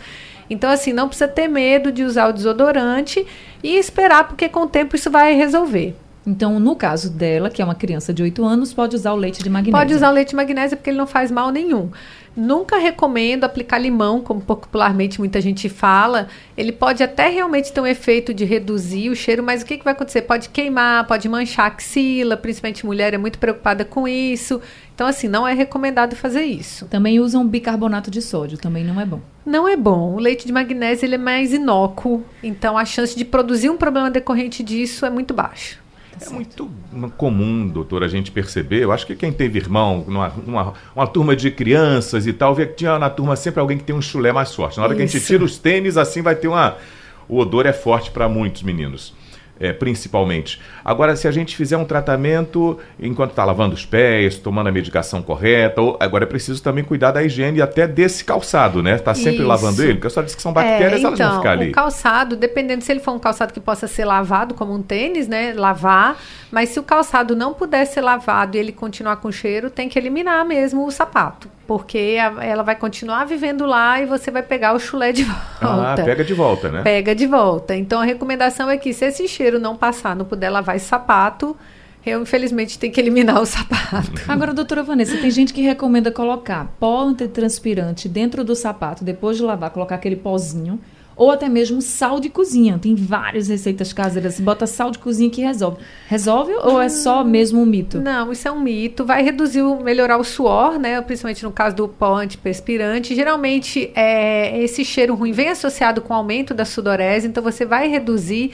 Então, 0.52 0.68
assim, 0.68 0.92
não 0.92 1.08
precisa 1.08 1.26
ter 1.26 1.48
medo 1.48 1.90
de 1.90 2.04
usar 2.04 2.28
o 2.28 2.32
desodorante 2.32 3.26
e 3.62 3.78
esperar, 3.78 4.28
porque 4.28 4.50
com 4.50 4.60
o 4.60 4.68
tempo 4.68 4.94
isso 4.94 5.10
vai 5.10 5.32
resolver. 5.32 5.96
Então, 6.24 6.60
no 6.60 6.76
caso 6.76 7.10
dela, 7.10 7.50
que 7.50 7.60
é 7.60 7.64
uma 7.64 7.74
criança 7.74 8.14
de 8.14 8.22
8 8.22 8.44
anos, 8.44 8.72
pode 8.72 8.94
usar 8.94 9.12
o 9.12 9.16
leite 9.16 9.42
de 9.42 9.50
magnésia. 9.50 9.78
Pode 9.78 9.94
usar 9.94 10.10
o 10.10 10.12
leite 10.12 10.28
de 10.28 10.36
magnésia 10.36 10.76
porque 10.76 10.90
ele 10.90 10.98
não 10.98 11.06
faz 11.06 11.30
mal 11.32 11.50
nenhum. 11.50 11.90
Nunca 12.34 12.78
recomendo 12.78 13.44
aplicar 13.44 13.78
limão, 13.78 14.22
como 14.22 14.40
popularmente 14.40 15.18
muita 15.18 15.40
gente 15.40 15.68
fala. 15.68 16.28
Ele 16.56 16.72
pode 16.72 17.02
até 17.02 17.28
realmente 17.28 17.72
ter 17.72 17.80
um 17.80 17.86
efeito 17.86 18.32
de 18.32 18.44
reduzir 18.44 19.10
o 19.10 19.16
cheiro, 19.16 19.42
mas 19.42 19.62
o 19.62 19.66
que, 19.66 19.76
que 19.76 19.84
vai 19.84 19.92
acontecer? 19.92 20.22
Pode 20.22 20.48
queimar, 20.48 21.06
pode 21.06 21.28
manchar 21.28 21.66
a 21.66 21.68
axila, 21.68 22.36
principalmente 22.36 22.86
mulher 22.86 23.12
é 23.12 23.18
muito 23.18 23.38
preocupada 23.38 23.84
com 23.84 24.06
isso. 24.06 24.62
Então, 24.94 25.06
assim, 25.06 25.26
não 25.26 25.46
é 25.46 25.52
recomendado 25.52 26.14
fazer 26.14 26.44
isso. 26.44 26.86
Também 26.86 27.18
usam 27.18 27.46
bicarbonato 27.46 28.10
de 28.10 28.22
sódio, 28.22 28.56
também 28.56 28.84
não 28.84 28.98
é 29.00 29.04
bom. 29.04 29.20
Não 29.44 29.68
é 29.68 29.76
bom. 29.76 30.14
O 30.14 30.18
leite 30.18 30.46
de 30.46 30.52
magnésio 30.52 31.04
ele 31.04 31.16
é 31.16 31.18
mais 31.18 31.52
inócuo, 31.52 32.24
então 32.42 32.78
a 32.78 32.84
chance 32.84 33.16
de 33.16 33.24
produzir 33.24 33.68
um 33.68 33.76
problema 33.76 34.10
decorrente 34.10 34.62
disso 34.62 35.04
é 35.04 35.10
muito 35.10 35.34
baixa. 35.34 35.81
É 36.26 36.30
muito 36.30 36.70
comum, 37.16 37.66
doutor, 37.66 38.02
a 38.02 38.08
gente 38.08 38.30
perceber. 38.30 38.82
Eu 38.82 38.92
acho 38.92 39.06
que 39.06 39.14
quem 39.14 39.32
teve 39.32 39.58
irmão, 39.58 40.04
numa, 40.06 40.32
numa 40.46 40.74
uma 40.94 41.06
turma 41.06 41.34
de 41.34 41.50
crianças 41.50 42.26
e 42.26 42.32
tal, 42.32 42.54
vê 42.54 42.66
que 42.66 42.74
tinha 42.74 42.98
na 42.98 43.10
turma 43.10 43.36
sempre 43.36 43.60
alguém 43.60 43.78
que 43.78 43.84
tem 43.84 43.94
um 43.94 44.02
chulé 44.02 44.32
mais 44.32 44.54
forte. 44.54 44.78
Na 44.78 44.84
hora 44.84 44.92
Isso. 44.92 44.96
que 44.98 45.02
a 45.02 45.06
gente 45.06 45.26
tira 45.26 45.44
os 45.44 45.58
tênis, 45.58 45.96
assim 45.96 46.22
vai 46.22 46.34
ter 46.34 46.48
uma. 46.48 46.76
O 47.28 47.38
odor 47.38 47.66
é 47.66 47.72
forte 47.72 48.10
para 48.10 48.28
muitos 48.28 48.62
meninos 48.62 49.14
é, 49.62 49.72
principalmente. 49.72 50.60
Agora, 50.84 51.14
se 51.14 51.28
a 51.28 51.30
gente 51.30 51.56
fizer 51.56 51.76
um 51.76 51.84
tratamento 51.84 52.78
enquanto 52.98 53.30
está 53.30 53.44
lavando 53.44 53.74
os 53.74 53.86
pés, 53.86 54.36
tomando 54.36 54.66
a 54.66 54.72
medicação 54.72 55.22
correta, 55.22 55.80
ou, 55.80 55.96
agora 56.00 56.24
é 56.24 56.26
preciso 56.26 56.60
também 56.60 56.82
cuidar 56.82 57.12
da 57.12 57.22
higiene 57.22 57.62
até 57.62 57.86
desse 57.86 58.24
calçado, 58.24 58.82
né? 58.82 58.98
Tá 58.98 59.14
sempre 59.14 59.38
Isso. 59.38 59.46
lavando 59.46 59.80
ele, 59.80 59.94
porque 59.94 60.08
a 60.08 60.10
senhora 60.10 60.24
disse 60.26 60.36
que 60.36 60.42
são 60.42 60.52
bactérias, 60.52 61.00
é, 61.00 61.04
elas 61.04 61.14
então, 61.14 61.28
vão 61.28 61.38
ficar 61.38 61.52
ali. 61.52 61.70
O 61.70 61.72
calçado, 61.72 62.34
dependendo 62.34 62.82
se 62.82 62.90
ele 62.90 63.00
for 63.00 63.12
um 63.12 63.20
calçado 63.20 63.52
que 63.52 63.60
possa 63.60 63.86
ser 63.86 64.04
lavado, 64.04 64.54
como 64.54 64.74
um 64.74 64.82
tênis, 64.82 65.28
né? 65.28 65.54
Lavar. 65.56 66.16
Mas 66.50 66.70
se 66.70 66.80
o 66.80 66.82
calçado 66.82 67.36
não 67.36 67.54
puder 67.54 67.86
ser 67.86 68.00
lavado 68.00 68.56
e 68.56 68.60
ele 68.60 68.72
continuar 68.72 69.16
com 69.16 69.30
cheiro, 69.30 69.70
tem 69.70 69.88
que 69.88 69.96
eliminar 69.96 70.44
mesmo 70.44 70.84
o 70.84 70.90
sapato 70.90 71.48
porque 71.66 72.18
a, 72.20 72.44
ela 72.44 72.62
vai 72.62 72.76
continuar 72.76 73.24
vivendo 73.24 73.64
lá 73.64 74.00
e 74.00 74.04
você 74.04 74.30
vai 74.30 74.42
pegar 74.42 74.74
o 74.74 74.78
chulé 74.78 75.12
de 75.12 75.24
volta. 75.60 76.02
Ah, 76.02 76.04
pega 76.04 76.24
de 76.24 76.34
volta, 76.34 76.70
né? 76.70 76.82
Pega 76.82 77.14
de 77.14 77.26
volta. 77.26 77.74
Então 77.74 78.00
a 78.00 78.04
recomendação 78.04 78.68
é 78.68 78.76
que 78.76 78.92
se 78.92 79.06
esse 79.06 79.26
cheiro 79.26 79.51
não 79.58 79.76
passar, 79.76 80.14
não 80.16 80.24
puder 80.24 80.50
lavar 80.50 80.76
esse 80.76 80.86
sapato, 80.86 81.56
eu 82.04 82.20
infelizmente 82.20 82.78
tenho 82.78 82.92
que 82.92 83.00
eliminar 83.00 83.40
o 83.40 83.46
sapato. 83.46 84.22
Agora, 84.28 84.52
doutora 84.52 84.82
Vanessa, 84.82 85.16
tem 85.16 85.30
gente 85.30 85.52
que 85.52 85.62
recomenda 85.62 86.10
colocar 86.10 86.74
pó 86.80 87.02
antitranspirante 87.02 88.08
dentro 88.08 88.44
do 88.44 88.54
sapato, 88.54 89.04
depois 89.04 89.36
de 89.36 89.42
lavar, 89.42 89.70
colocar 89.70 89.94
aquele 89.94 90.16
pozinho 90.16 90.80
ou 91.16 91.30
até 91.30 91.48
mesmo 91.48 91.80
sal 91.80 92.20
de 92.20 92.28
cozinha. 92.28 92.78
Tem 92.78 92.94
várias 92.94 93.48
receitas 93.48 93.92
caseiras. 93.92 94.40
Bota 94.40 94.66
sal 94.66 94.90
de 94.90 94.98
cozinha 94.98 95.30
que 95.30 95.42
resolve. 95.42 95.78
Resolve 96.08 96.52
ou 96.54 96.80
é 96.80 96.88
só 96.88 97.24
mesmo 97.24 97.60
um 97.60 97.66
mito? 97.66 98.00
Não, 98.00 98.32
isso 98.32 98.48
é 98.48 98.52
um 98.52 98.60
mito. 98.60 99.04
Vai 99.04 99.22
reduzir, 99.22 99.62
melhorar 99.82 100.18
o 100.18 100.24
suor, 100.24 100.78
né? 100.78 101.00
Principalmente 101.02 101.42
no 101.44 101.52
caso 101.52 101.76
do 101.76 101.88
pó 101.88 102.16
antiperspirante. 102.16 103.14
Geralmente, 103.14 103.90
é, 103.94 104.62
esse 104.62 104.84
cheiro 104.84 105.14
ruim 105.14 105.32
vem 105.32 105.48
associado 105.48 106.00
com 106.00 106.12
o 106.12 106.16
aumento 106.16 106.54
da 106.54 106.64
sudorese, 106.64 107.28
então 107.28 107.42
você 107.42 107.64
vai 107.64 107.88
reduzir, 107.88 108.52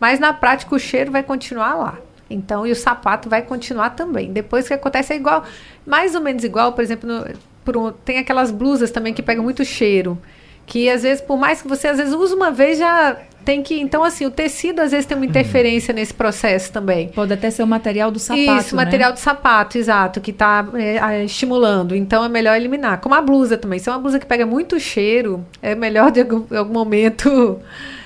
mas 0.00 0.18
na 0.18 0.32
prática 0.32 0.74
o 0.74 0.78
cheiro 0.78 1.10
vai 1.10 1.22
continuar 1.22 1.74
lá. 1.74 1.98
Então, 2.28 2.66
e 2.66 2.72
o 2.72 2.76
sapato 2.76 3.28
vai 3.28 3.42
continuar 3.42 3.90
também. 3.90 4.32
Depois 4.32 4.66
que 4.66 4.74
acontece 4.74 5.12
é 5.12 5.16
igual, 5.16 5.44
mais 5.86 6.14
ou 6.14 6.20
menos 6.20 6.42
igual, 6.42 6.72
por 6.72 6.82
exemplo, 6.82 7.08
no, 7.08 7.26
por 7.64 7.76
um, 7.76 7.92
tem 7.92 8.18
aquelas 8.18 8.50
blusas 8.50 8.90
também 8.90 9.12
que 9.12 9.22
pegam 9.22 9.44
muito 9.44 9.64
cheiro 9.64 10.18
que 10.66 10.88
às 10.88 11.02
vezes, 11.02 11.20
por 11.20 11.36
mais 11.36 11.62
que 11.62 11.68
você 11.68 11.88
às 11.88 11.98
vezes 11.98 12.14
use 12.14 12.34
uma 12.34 12.50
vez, 12.50 12.78
já 12.78 13.16
tem 13.44 13.62
que. 13.62 13.78
Então, 13.78 14.02
assim, 14.02 14.24
o 14.24 14.30
tecido 14.30 14.80
às 14.80 14.90
vezes 14.90 15.06
tem 15.06 15.16
uma 15.16 15.26
interferência 15.26 15.92
uhum. 15.92 16.00
nesse 16.00 16.14
processo 16.14 16.72
também. 16.72 17.08
Pode 17.08 17.32
até 17.32 17.50
ser 17.50 17.62
o 17.62 17.66
material 17.66 18.10
do 18.10 18.18
sapato. 18.18 18.60
Isso, 18.60 18.74
o 18.74 18.78
né? 18.78 18.84
material 18.84 19.12
do 19.12 19.18
sapato, 19.18 19.76
exato, 19.76 20.20
que 20.20 20.30
está 20.30 20.66
é, 20.74 21.24
estimulando. 21.24 21.94
Então 21.94 22.24
é 22.24 22.28
melhor 22.28 22.56
eliminar. 22.56 23.00
Como 23.00 23.14
a 23.14 23.20
blusa 23.20 23.58
também. 23.58 23.78
Se 23.78 23.88
é 23.88 23.92
uma 23.92 23.98
blusa 23.98 24.18
que 24.18 24.26
pega 24.26 24.46
muito 24.46 24.80
cheiro, 24.80 25.44
é 25.60 25.74
melhor 25.74 26.10
de 26.10 26.20
algum, 26.20 26.44
algum 26.56 26.72
momento. 26.72 27.60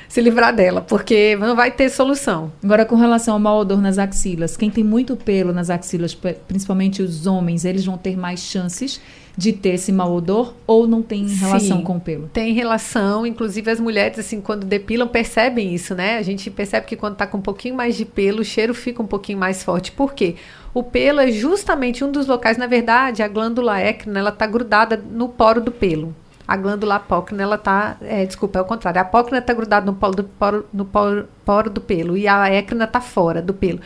Se 0.09 0.21
livrar 0.21 0.55
dela, 0.55 0.81
porque 0.81 1.37
não 1.37 1.55
vai 1.55 1.71
ter 1.71 1.91
solução. 1.91 2.51
Agora, 2.65 2.85
com 2.85 2.97
relação 2.97 3.35
ao 3.35 3.41
mau 3.41 3.59
odor 3.59 3.81
nas 3.81 3.99
axilas, 3.99 4.57
quem 4.57 4.71
tem 4.71 4.83
muito 4.83 5.15
pelo 5.17 5.53
nas 5.53 5.69
axilas, 5.69 6.17
principalmente 6.47 7.03
os 7.03 7.27
homens, 7.27 7.65
eles 7.65 7.85
vão 7.85 7.99
ter 7.99 8.17
mais 8.17 8.41
chances 8.41 9.01
de 9.37 9.53
ter 9.53 9.75
esse 9.75 9.93
mau 9.93 10.13
odor 10.13 10.53
ou 10.67 10.89
não 10.89 11.01
tem 11.01 11.25
relação 11.29 11.79
Sim, 11.79 11.85
com 11.85 11.97
o 11.99 12.01
pelo? 12.01 12.27
Tem 12.27 12.53
relação, 12.53 13.25
inclusive 13.25 13.71
as 13.71 13.79
mulheres, 13.79 14.19
assim, 14.19 14.41
quando 14.41 14.67
depilam, 14.67 15.07
percebem 15.07 15.73
isso, 15.73 15.95
né? 15.95 16.19
A 16.19 16.23
gente 16.23 16.51
percebe 16.51 16.87
que 16.87 16.97
quando 16.97 17.15
tá 17.15 17.25
com 17.25 17.39
um 17.39 17.41
pouquinho 17.41 17.77
mais 17.77 17.97
de 17.97 18.05
pelo, 18.05 18.41
o 18.41 18.45
cheiro 18.45 18.75
fica 18.75 19.01
um 19.01 19.07
pouquinho 19.07 19.39
mais 19.39 19.63
forte. 19.63 19.93
Por 19.93 20.13
quê? 20.13 20.35
O 20.75 20.83
pelo 20.83 21.21
é 21.21 21.31
justamente 21.31 22.03
um 22.03 22.11
dos 22.11 22.27
locais, 22.27 22.57
na 22.57 22.67
verdade, 22.67 23.23
a 23.23 23.29
glândula 23.29 23.79
écrina, 23.79 24.19
ela 24.19 24.33
tá 24.33 24.45
grudada 24.45 24.97
no 24.97 25.29
poro 25.29 25.61
do 25.61 25.71
pelo. 25.71 26.13
A 26.49 26.57
glândula 26.57 26.95
apócrina, 26.95 27.43
ela 27.43 27.59
tá, 27.59 27.99
é, 28.01 28.25
desculpa, 28.25 28.59
é 28.59 28.63
o 28.63 28.65
contrário. 28.65 28.99
A 28.99 29.03
apócrina 29.03 29.43
tá 29.43 29.53
grudada 29.53 29.85
no 29.85 29.93
poro 29.93 30.17
do, 30.17 30.25
poro, 30.25 30.67
no 30.73 30.85
poro, 30.87 31.29
poro 31.45 31.69
do 31.69 31.79
pelo 31.83 32.17
e 32.17 32.27
a 32.27 32.49
écrina 32.49 32.87
tá 32.87 33.03
fora 33.03 33.43
do 33.43 33.53
pelo. 33.53 33.81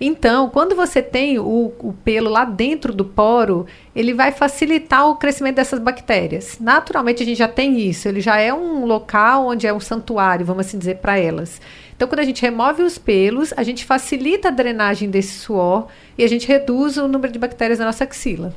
Então, 0.00 0.48
quando 0.48 0.74
você 0.74 1.02
tem 1.02 1.38
o, 1.38 1.72
o, 1.78 1.92
pelo 2.02 2.30
lá 2.30 2.44
dentro 2.44 2.92
do 2.92 3.04
poro, 3.04 3.66
ele 3.94 4.14
vai 4.14 4.32
facilitar 4.32 5.06
o 5.06 5.16
crescimento 5.16 5.56
dessas 5.56 5.78
bactérias. 5.78 6.56
Naturalmente, 6.58 7.22
a 7.22 7.26
gente 7.26 7.38
já 7.38 7.46
tem 7.46 7.78
isso, 7.78 8.08
ele 8.08 8.20
já 8.20 8.38
é 8.40 8.52
um 8.52 8.86
local 8.86 9.46
onde 9.46 9.66
é 9.66 9.72
um 9.72 9.78
santuário, 9.78 10.46
vamos 10.46 10.66
assim 10.66 10.78
dizer, 10.78 10.96
para 10.96 11.18
elas. 11.18 11.60
Então, 11.94 12.08
quando 12.08 12.20
a 12.20 12.24
gente 12.24 12.40
remove 12.40 12.82
os 12.82 12.96
pelos, 12.96 13.52
a 13.56 13.62
gente 13.62 13.84
facilita 13.84 14.48
a 14.48 14.50
drenagem 14.50 15.10
desse 15.10 15.34
suor 15.34 15.86
e 16.16 16.24
a 16.24 16.28
gente 16.28 16.48
reduz 16.48 16.96
o 16.96 17.06
número 17.06 17.30
de 17.30 17.38
bactérias 17.38 17.78
na 17.78 17.84
nossa 17.84 18.04
axila. 18.04 18.54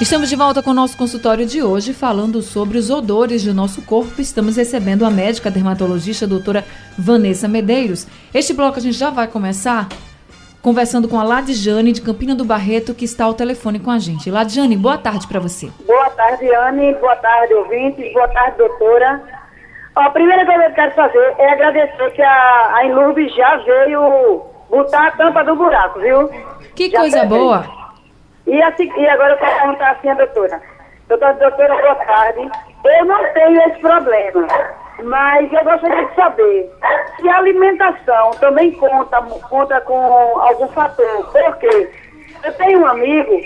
Estamos 0.00 0.28
de 0.28 0.36
volta 0.36 0.62
com 0.62 0.70
o 0.70 0.74
nosso 0.74 0.96
consultório 0.96 1.44
de 1.44 1.60
hoje, 1.60 1.92
falando 1.92 2.40
sobre 2.40 2.78
os 2.78 2.88
odores 2.88 3.44
do 3.44 3.52
nosso 3.52 3.84
corpo. 3.84 4.20
Estamos 4.20 4.56
recebendo 4.56 5.04
a 5.04 5.10
médica 5.10 5.50
dermatologista 5.50 6.24
a 6.24 6.28
doutora 6.28 6.64
Vanessa 6.96 7.48
Medeiros. 7.48 8.06
Este 8.32 8.54
bloco 8.54 8.78
a 8.78 8.80
gente 8.80 8.96
já 8.96 9.10
vai 9.10 9.26
começar 9.26 9.88
conversando 10.62 11.08
com 11.08 11.18
a 11.18 11.24
Ladjane 11.24 11.90
de 11.90 12.00
Campina 12.00 12.32
do 12.32 12.44
Barreto, 12.44 12.94
que 12.94 13.04
está 13.04 13.24
ao 13.24 13.34
telefone 13.34 13.80
com 13.80 13.90
a 13.90 13.98
gente. 13.98 14.30
Ladjane, 14.30 14.76
boa 14.76 14.96
tarde 14.96 15.26
para 15.26 15.40
você. 15.40 15.68
Boa 15.84 16.10
tarde, 16.10 16.48
Anne. 16.54 16.94
Boa 16.94 17.16
tarde, 17.16 17.54
ouvintes. 17.54 18.12
Boa 18.12 18.28
tarde, 18.28 18.56
doutora. 18.56 19.20
A 19.96 20.10
primeira 20.10 20.46
coisa 20.46 20.62
que 20.62 20.70
eu 20.70 20.74
quero 20.74 20.94
fazer 20.94 21.34
é 21.38 21.52
agradecer 21.52 22.10
que 22.12 22.22
a, 22.22 22.70
a 22.72 22.82
já 23.36 23.56
veio 23.64 24.42
botar 24.70 25.08
a 25.08 25.10
tampa 25.10 25.42
do 25.42 25.56
buraco, 25.56 25.98
viu? 25.98 26.30
Que 26.76 26.88
já 26.88 27.00
coisa 27.00 27.24
boa. 27.24 27.77
E, 28.48 28.62
assim, 28.62 28.90
e 28.96 29.06
agora 29.06 29.34
eu 29.34 29.38
quero 29.38 29.58
perguntar 29.58 29.90
assim 29.90 30.08
a 30.08 30.14
doutora. 30.14 30.62
Doutora, 31.06 31.34
doutora, 31.34 31.76
boa 31.76 31.94
tarde. 31.96 32.50
Eu 32.84 33.04
não 33.04 33.32
tenho 33.34 33.60
esse 33.62 33.78
problema. 33.80 34.48
Mas 35.04 35.52
eu 35.52 35.64
gostaria 35.64 36.06
de 36.06 36.14
saber 36.14 36.72
se 37.20 37.28
a 37.28 37.36
alimentação 37.36 38.30
também 38.40 38.72
conta, 38.72 39.20
conta 39.50 39.80
com 39.82 40.40
algum 40.40 40.66
fator. 40.68 41.30
Porque 41.30 41.90
eu 42.42 42.52
tenho 42.54 42.80
um 42.80 42.86
amigo 42.86 43.38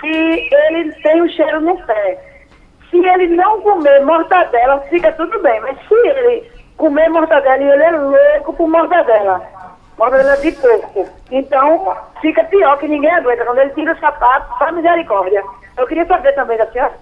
que 0.00 0.48
ele 0.50 0.92
tem 1.02 1.22
um 1.22 1.28
cheiro 1.28 1.60
no 1.60 1.76
pé. 1.86 2.18
Se 2.90 2.96
ele 2.96 3.36
não 3.36 3.60
comer 3.60 4.02
mortadela, 4.04 4.80
fica 4.88 5.12
tudo 5.12 5.38
bem. 5.42 5.60
Mas 5.60 5.76
se 5.86 5.94
ele 5.94 6.50
comer 6.78 7.10
mortadela, 7.10 7.62
e 7.62 7.68
ele 7.68 7.82
é 7.82 7.90
louco 7.90 8.54
por 8.54 8.66
mortadela. 8.66 9.42
Mortadela 9.98 10.36
de 10.38 10.52
porco. 10.52 11.08
Então, 11.30 11.96
fica 12.20 12.44
pior 12.44 12.78
que 12.78 12.88
ninguém 12.88 13.10
aguenta. 13.10 13.44
Quando 13.44 13.58
ele 13.58 13.70
tira 13.70 13.92
o 13.92 13.98
sapato, 13.98 14.58
faz 14.58 14.74
misericórdia. 14.74 15.42
Eu 15.76 15.86
queria 15.86 16.06
saber 16.06 16.32
também 16.34 16.58
da 16.58 16.70
senhora 16.70 16.92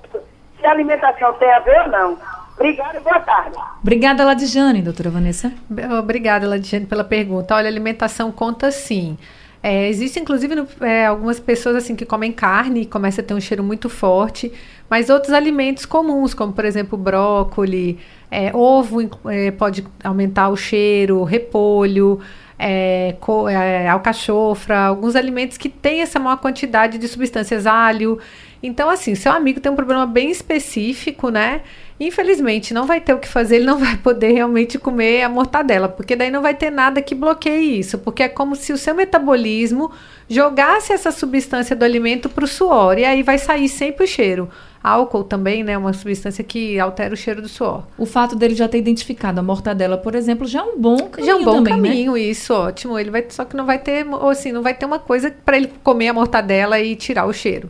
se 0.59 0.67
a 0.67 0.71
alimentação 0.71 1.33
tem 1.35 1.51
a 1.51 1.61
ver 1.61 1.81
ou 1.83 1.89
não. 1.89 2.19
Obrigada 2.55 2.99
e 2.99 3.01
boa 3.01 3.21
tarde. 3.21 3.57
Obrigada, 3.81 4.25
Ladijane, 4.25 4.83
doutora 4.83 5.09
Vanessa. 5.09 5.51
Obrigada, 5.99 6.47
Ladijane, 6.47 6.85
pela 6.85 7.03
pergunta. 7.03 7.55
Olha, 7.55 7.69
alimentação 7.69 8.31
conta 8.31 8.71
sim. 8.71 9.17
É, 9.63 9.89
existe, 9.89 10.19
inclusive, 10.19 10.55
no, 10.55 10.67
é, 10.81 11.07
algumas 11.07 11.39
pessoas 11.39 11.77
assim 11.77 11.95
que 11.95 12.07
comem 12.07 12.33
carne 12.33 12.83
e 12.83 12.87
começa 12.87 13.21
a 13.21 13.25
ter 13.25 13.35
um 13.35 13.41
cheiro 13.41 13.63
muito 13.63 13.91
forte, 13.91 14.51
mas 14.89 15.11
outros 15.11 15.35
alimentos 15.35 15.85
comuns, 15.85 16.33
como, 16.33 16.53
por 16.53 16.65
exemplo, 16.65 16.97
brócolis, 16.97 17.97
é, 18.31 18.55
ovo 18.55 19.01
é, 19.27 19.51
pode 19.51 19.87
aumentar 20.03 20.49
o 20.49 20.57
cheiro, 20.57 21.23
repolho, 21.25 22.21
é, 22.61 23.17
é, 23.51 23.89
alcachofra, 23.89 24.79
alguns 24.79 25.17
alimentos 25.17 25.57
que 25.57 25.69
têm 25.69 26.03
essa 26.03 26.19
maior 26.19 26.37
quantidade 26.37 26.99
de 26.99 27.09
substâncias, 27.09 27.67
alho. 27.67 28.19
Então, 28.63 28.91
assim, 28.91 29.15
seu 29.15 29.33
amigo 29.33 29.61
tem 29.61 29.73
um 29.73 29.77
problema 29.77 30.07
bem 30.07 30.31
específico, 30.31 31.31
né? 31.31 31.63
Infelizmente, 31.99 32.75
não 32.75 32.87
vai 32.87 33.01
ter 33.01 33.15
o 33.15 33.19
que 33.19 33.29
fazer, 33.29 33.57
ele 33.57 33.65
não 33.65 33.79
vai 33.79 33.97
poder 33.97 34.33
realmente 34.33 34.79
comer 34.79 35.23
a 35.23 35.29
mortadela, 35.29 35.89
porque 35.89 36.15
daí 36.15 36.31
não 36.31 36.43
vai 36.43 36.55
ter 36.55 36.71
nada 36.71 37.01
que 37.01 37.15
bloqueie 37.15 37.79
isso, 37.79 37.99
porque 37.99 38.23
é 38.23 38.29
como 38.29 38.55
se 38.55 38.73
o 38.73 38.79
seu 38.79 38.95
metabolismo 38.95 39.91
jogasse 40.29 40.93
essa 40.93 41.11
substância 41.11 41.75
do 41.75 41.85
alimento 41.85 42.29
para 42.29 42.45
o 42.45 42.49
suor, 42.49 42.99
e 42.99 43.05
aí 43.05 43.23
vai 43.23 43.39
sair 43.39 43.69
sempre 43.69 44.05
o 44.05 44.09
cheiro. 44.09 44.49
Álcool 44.83 45.25
também, 45.25 45.63
né, 45.63 45.73
é 45.73 45.79
uma 45.79 45.93
substância 45.93 46.43
que 46.43 46.81
altera 46.81 47.13
o 47.13 47.17
cheiro 47.17 47.43
do 47.43 47.49
suor. 47.49 47.83
O 47.99 48.07
fato 48.07 48.35
dele 48.35 48.55
já 48.55 48.67
ter 48.67 48.79
identificado 48.79 49.39
a 49.39 49.43
mortadela, 49.43 49.99
por 49.99 50.15
exemplo, 50.15 50.47
já 50.47 50.61
é 50.61 50.63
um 50.63 50.79
bom 50.79 50.97
caminho 51.09 51.27
Já 51.27 51.33
é 51.33 51.35
um 51.35 51.45
bom 51.45 51.55
também, 51.57 51.75
né? 51.75 51.89
caminho, 51.89 52.17
isso, 52.17 52.55
ótimo. 52.55 52.99
Ele 52.99 53.11
vai, 53.11 53.27
só 53.29 53.45
que 53.45 53.55
não 53.55 53.67
vai 53.67 53.79
ter, 53.79 54.07
assim, 54.31 54.53
não 54.53 54.63
vai 54.63 54.73
ter 54.73 54.87
uma 54.87 54.99
coisa 54.99 55.35
para 55.45 55.59
ele 55.59 55.71
comer 55.85 56.09
a 56.09 56.15
mortadela 56.15 56.81
e 56.81 56.97
tirar 56.97 57.27
o 57.27 57.33
cheiro. 57.33 57.69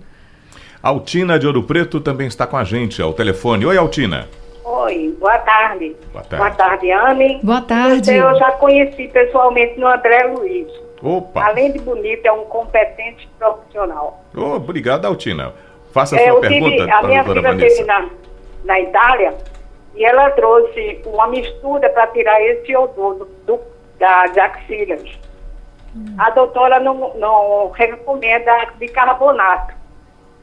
Altina 0.83 1.38
de 1.38 1.47
Ouro 1.47 1.64
Preto 1.64 2.00
também 2.00 2.29
está 2.29 2.47
com 2.47 2.57
a 2.57 2.64
gente 2.64 3.02
ao 3.02 3.12
telefone. 3.12 3.67
Oi, 3.67 3.76
Altina. 3.76 4.29
Oi, 4.64 5.14
boa 5.19 5.38
tarde. 5.38 5.97
Boa 6.12 6.25
tarde. 6.25 6.45
Boa 6.45 6.50
tarde, 6.57 6.90
Anne. 6.93 7.40
Boa 7.43 7.61
tarde. 7.61 8.07
Você 8.07 8.21
eu 8.21 8.38
já 8.38 8.52
conheci 8.52 9.09
pessoalmente 9.09 9.79
no 9.81 9.88
André 9.88 10.23
Luiz. 10.29 10.69
Opa. 11.02 11.45
Além 11.45 11.73
de 11.73 11.79
bonito, 11.81 12.25
é 12.25 12.33
um 12.33 12.45
competente 12.45 13.29
profissional. 13.38 14.23
Oh, 14.35 14.57
obrigado, 14.57 15.07
Altina. 15.07 15.52
Faça 15.92 16.16
a 16.16 16.20
É, 16.20 16.25
sua 16.25 16.37
eu 16.37 16.40
pergunta 16.40 16.76
tive, 16.76 16.90
a 16.90 17.02
minha 17.02 17.25
filha 17.25 17.50
esteve 17.50 17.85
na, 17.85 18.09
na 18.64 18.80
Itália 18.80 19.37
e 19.94 20.04
ela 20.04 20.30
trouxe 20.30 21.00
uma 21.04 21.26
mistura 21.26 21.88
para 21.90 22.06
tirar 22.09 22.40
esse 22.42 22.75
odor 22.76 23.14
do, 23.14 23.25
do, 23.47 23.61
das 23.99 24.37
axilas. 24.37 25.18
A 26.18 26.30
doutora 26.30 26.78
não, 26.78 27.14
não 27.14 27.70
recomenda 27.70 28.66
bicarbonato, 28.78 29.75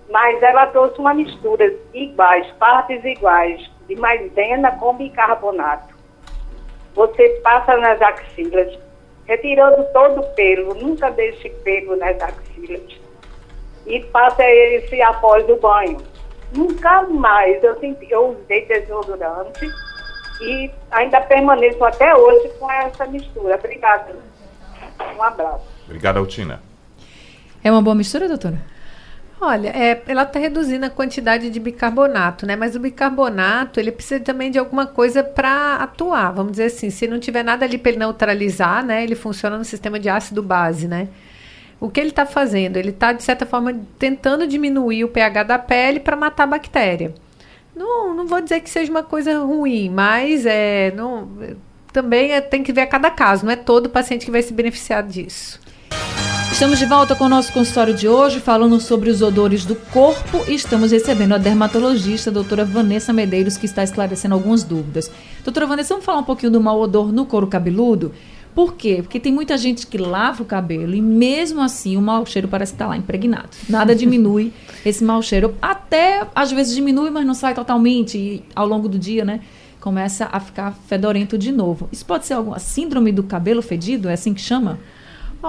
mas 0.10 0.44
ela 0.44 0.68
trouxe 0.68 1.00
uma 1.00 1.14
mistura 1.14 1.74
iguais, 1.94 2.46
partes 2.60 3.04
iguais, 3.06 3.72
de 3.88 3.96
maisena 3.96 4.72
com 4.74 4.94
bicarbonato. 4.96 5.96
Você 6.94 7.30
passa 7.42 7.78
nas 7.78 8.02
axilas, 8.02 8.78
retirando 9.26 9.86
todo 9.94 10.20
o 10.20 10.30
pelo, 10.34 10.74
nunca 10.74 11.10
deixe 11.12 11.50
pelo 11.50 11.96
nas 11.96 12.22
axilas 12.22 13.07
e 13.88 14.02
passa 14.06 14.44
esse 14.44 15.02
após 15.02 15.48
o 15.50 15.56
banho. 15.56 15.98
Nunca 16.56 17.04
mais 17.04 17.64
eu, 17.64 17.78
senti, 17.80 18.08
eu 18.10 18.38
usei 18.44 18.66
desodorante 18.66 19.70
e 20.42 20.72
ainda 20.92 21.20
permaneço 21.22 21.84
até 21.84 22.16
hoje 22.16 22.50
com 22.60 22.72
essa 22.72 23.06
mistura. 23.06 23.56
Obrigada. 23.56 24.16
Um 25.16 25.24
abraço. 25.24 25.66
Obrigado, 25.86 26.18
Altina. 26.18 26.62
É 27.64 27.72
uma 27.72 27.82
boa 27.82 27.96
mistura, 27.96 28.28
doutora? 28.28 28.62
Olha, 29.40 29.70
é, 29.70 30.02
ela 30.08 30.24
está 30.24 30.40
reduzindo 30.40 30.86
a 30.86 30.90
quantidade 30.90 31.52
de 31.52 31.60
bicarbonato, 31.60 32.46
né? 32.46 32.56
Mas 32.56 32.76
o 32.76 32.80
bicarbonato, 32.80 33.80
ele 33.80 33.92
precisa 33.92 34.20
também 34.24 34.50
de 34.50 34.58
alguma 34.58 34.88
coisa 34.88 35.24
para 35.24 35.76
atuar. 35.76 36.32
Vamos 36.32 36.54
dizer 36.54 36.66
assim, 36.66 36.90
se 36.90 37.08
não 37.08 37.20
tiver 37.20 37.44
nada 37.44 37.64
ali 37.64 37.78
para 37.78 37.92
ele 37.92 38.00
neutralizar, 38.00 38.84
né? 38.84 39.04
Ele 39.04 39.16
funciona 39.16 39.56
no 39.58 39.64
sistema 39.64 40.00
de 40.00 40.10
ácido 40.10 40.42
base, 40.42 40.88
né? 40.88 41.08
O 41.80 41.90
que 41.90 42.00
ele 42.00 42.10
está 42.10 42.26
fazendo? 42.26 42.78
Ele 42.78 42.90
está, 42.90 43.14
de 43.14 43.22
certa 43.22 43.46
forma, 43.46 43.74
tentando 44.00 44.48
diminuir 44.48 45.04
o 45.04 45.10
pH 45.10 45.44
da 45.44 45.60
pele 45.60 46.00
para 46.00 46.16
matar 46.16 46.44
a 46.44 46.48
bactéria. 46.48 47.14
Não, 47.76 48.16
não 48.16 48.26
vou 48.26 48.42
dizer 48.42 48.62
que 48.62 48.70
seja 48.70 48.90
uma 48.90 49.04
coisa 49.04 49.38
ruim, 49.40 49.90
mas 49.90 50.46
é, 50.48 50.92
não, 50.96 51.30
também 51.94 52.32
é, 52.32 52.42
tem 52.42 52.64
que 52.64 52.74
ver 52.74 52.82
a 52.82 52.88
cada 52.88 53.12
caso. 53.12 53.46
Não 53.46 53.52
é 53.52 53.56
todo 53.56 53.90
paciente 53.90 54.26
que 54.26 54.32
vai 54.32 54.42
se 54.42 54.52
beneficiar 54.52 55.04
disso. 55.04 55.60
Estamos 56.52 56.80
de 56.80 56.88
volta 56.88 57.16
com 57.16 57.26
o 57.26 57.30
nosso 57.30 57.54
consultório 57.54 57.94
de 57.94 58.08
hoje, 58.08 58.40
falando 58.40 58.80
sobre 58.80 59.12
os 59.12 59.22
odores 59.22 59.64
do 59.64 59.76
corpo 59.76 60.44
e 60.48 60.56
estamos 60.56 60.92
recebendo 60.92 61.36
a 61.36 61.38
dermatologista, 61.38 62.32
a 62.32 62.34
doutora 62.34 62.66
Vanessa 62.66 63.14
Medeiros, 63.14 63.58
que 63.58 63.68
está 63.68 63.84
esclarecendo 63.84 64.34
algumas 64.34 64.64
dúvidas. 64.64 65.12
Doutora 65.44 65.68
Vanessa, 65.68 65.94
vamos 65.94 66.04
falar 66.04 66.18
um 66.18 66.24
pouquinho 66.24 66.52
do 66.52 66.60
mau 66.60 66.82
odor 66.82 67.12
no 67.12 67.28
couro 67.28 67.46
cabeludo? 67.46 68.12
Por 68.58 68.74
quê? 68.74 69.04
Porque 69.04 69.20
tem 69.20 69.32
muita 69.32 69.56
gente 69.56 69.86
que 69.86 70.00
lava 70.00 70.42
o 70.42 70.46
cabelo 70.46 70.96
e 70.96 71.00
mesmo 71.00 71.62
assim 71.62 71.96
o 71.96 72.02
mau 72.02 72.26
cheiro 72.26 72.48
parece 72.48 72.74
estar 72.74 72.88
lá 72.88 72.98
impregnado. 72.98 73.50
Nada 73.70 73.94
diminui 73.94 74.52
esse 74.84 75.04
mau 75.04 75.22
cheiro. 75.22 75.54
Até 75.62 76.26
às 76.34 76.52
vezes 76.52 76.74
diminui, 76.74 77.12
mas 77.12 77.24
não 77.24 77.36
sai 77.36 77.54
totalmente 77.54 78.18
e 78.18 78.44
ao 78.56 78.66
longo 78.66 78.90
do 78.90 78.98
dia, 78.98 79.24
né? 79.24 79.42
Começa 79.80 80.28
a 80.32 80.40
ficar 80.40 80.72
fedorento 80.88 81.38
de 81.38 81.52
novo. 81.52 81.88
Isso 81.92 82.04
pode 82.04 82.26
ser 82.26 82.34
alguma 82.34 82.58
síndrome 82.58 83.12
do 83.12 83.22
cabelo 83.22 83.62
fedido? 83.62 84.10
É 84.10 84.14
assim 84.14 84.34
que 84.34 84.42
chama? 84.42 84.80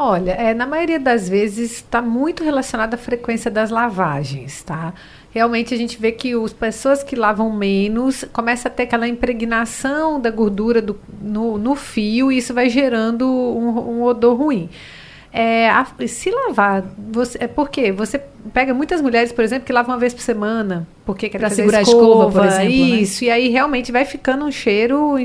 Olha, 0.00 0.30
é, 0.32 0.54
na 0.54 0.64
maioria 0.66 1.00
das 1.00 1.28
vezes 1.28 1.72
está 1.72 2.00
muito 2.00 2.44
relacionado 2.44 2.94
à 2.94 2.96
frequência 2.96 3.50
das 3.50 3.68
lavagens, 3.70 4.62
tá? 4.62 4.92
Realmente 5.30 5.74
a 5.74 5.76
gente 5.76 5.98
vê 6.00 6.12
que 6.12 6.32
as 6.34 6.52
pessoas 6.52 7.02
que 7.02 7.16
lavam 7.16 7.50
menos 7.52 8.24
começa 8.32 8.68
a 8.68 8.70
ter 8.70 8.84
aquela 8.84 9.08
impregnação 9.08 10.20
da 10.20 10.30
gordura 10.30 10.80
do, 10.80 10.98
no, 11.20 11.58
no 11.58 11.74
fio 11.74 12.30
e 12.30 12.38
isso 12.38 12.54
vai 12.54 12.68
gerando 12.70 13.26
um, 13.26 13.98
um 13.98 14.02
odor 14.04 14.36
ruim. 14.36 14.68
É, 15.32 15.68
a- 15.68 15.86
se 16.06 16.30
lavar, 16.30 16.84
você, 17.10 17.36
é 17.40 17.46
porque 17.48 17.90
você 17.92 18.18
pega 18.54 18.72
muitas 18.72 19.00
mulheres, 19.02 19.32
por 19.32 19.44
exemplo, 19.44 19.66
que 19.66 19.72
lavam 19.72 19.94
uma 19.94 20.00
vez 20.00 20.14
por 20.14 20.22
semana, 20.22 20.86
porque 21.04 21.28
quer 21.28 21.38
Pra 21.38 21.48
fazer 21.48 21.62
segurar 21.62 21.78
a 21.78 21.82
escova, 21.82 22.30
por 22.30 22.44
exemplo, 22.44 22.86
né? 22.86 22.96
Isso, 23.02 23.24
e 23.24 23.30
aí 23.30 23.48
realmente 23.48 23.92
vai 23.92 24.04
ficando 24.04 24.44
um 24.44 24.52
cheiro 24.52 25.16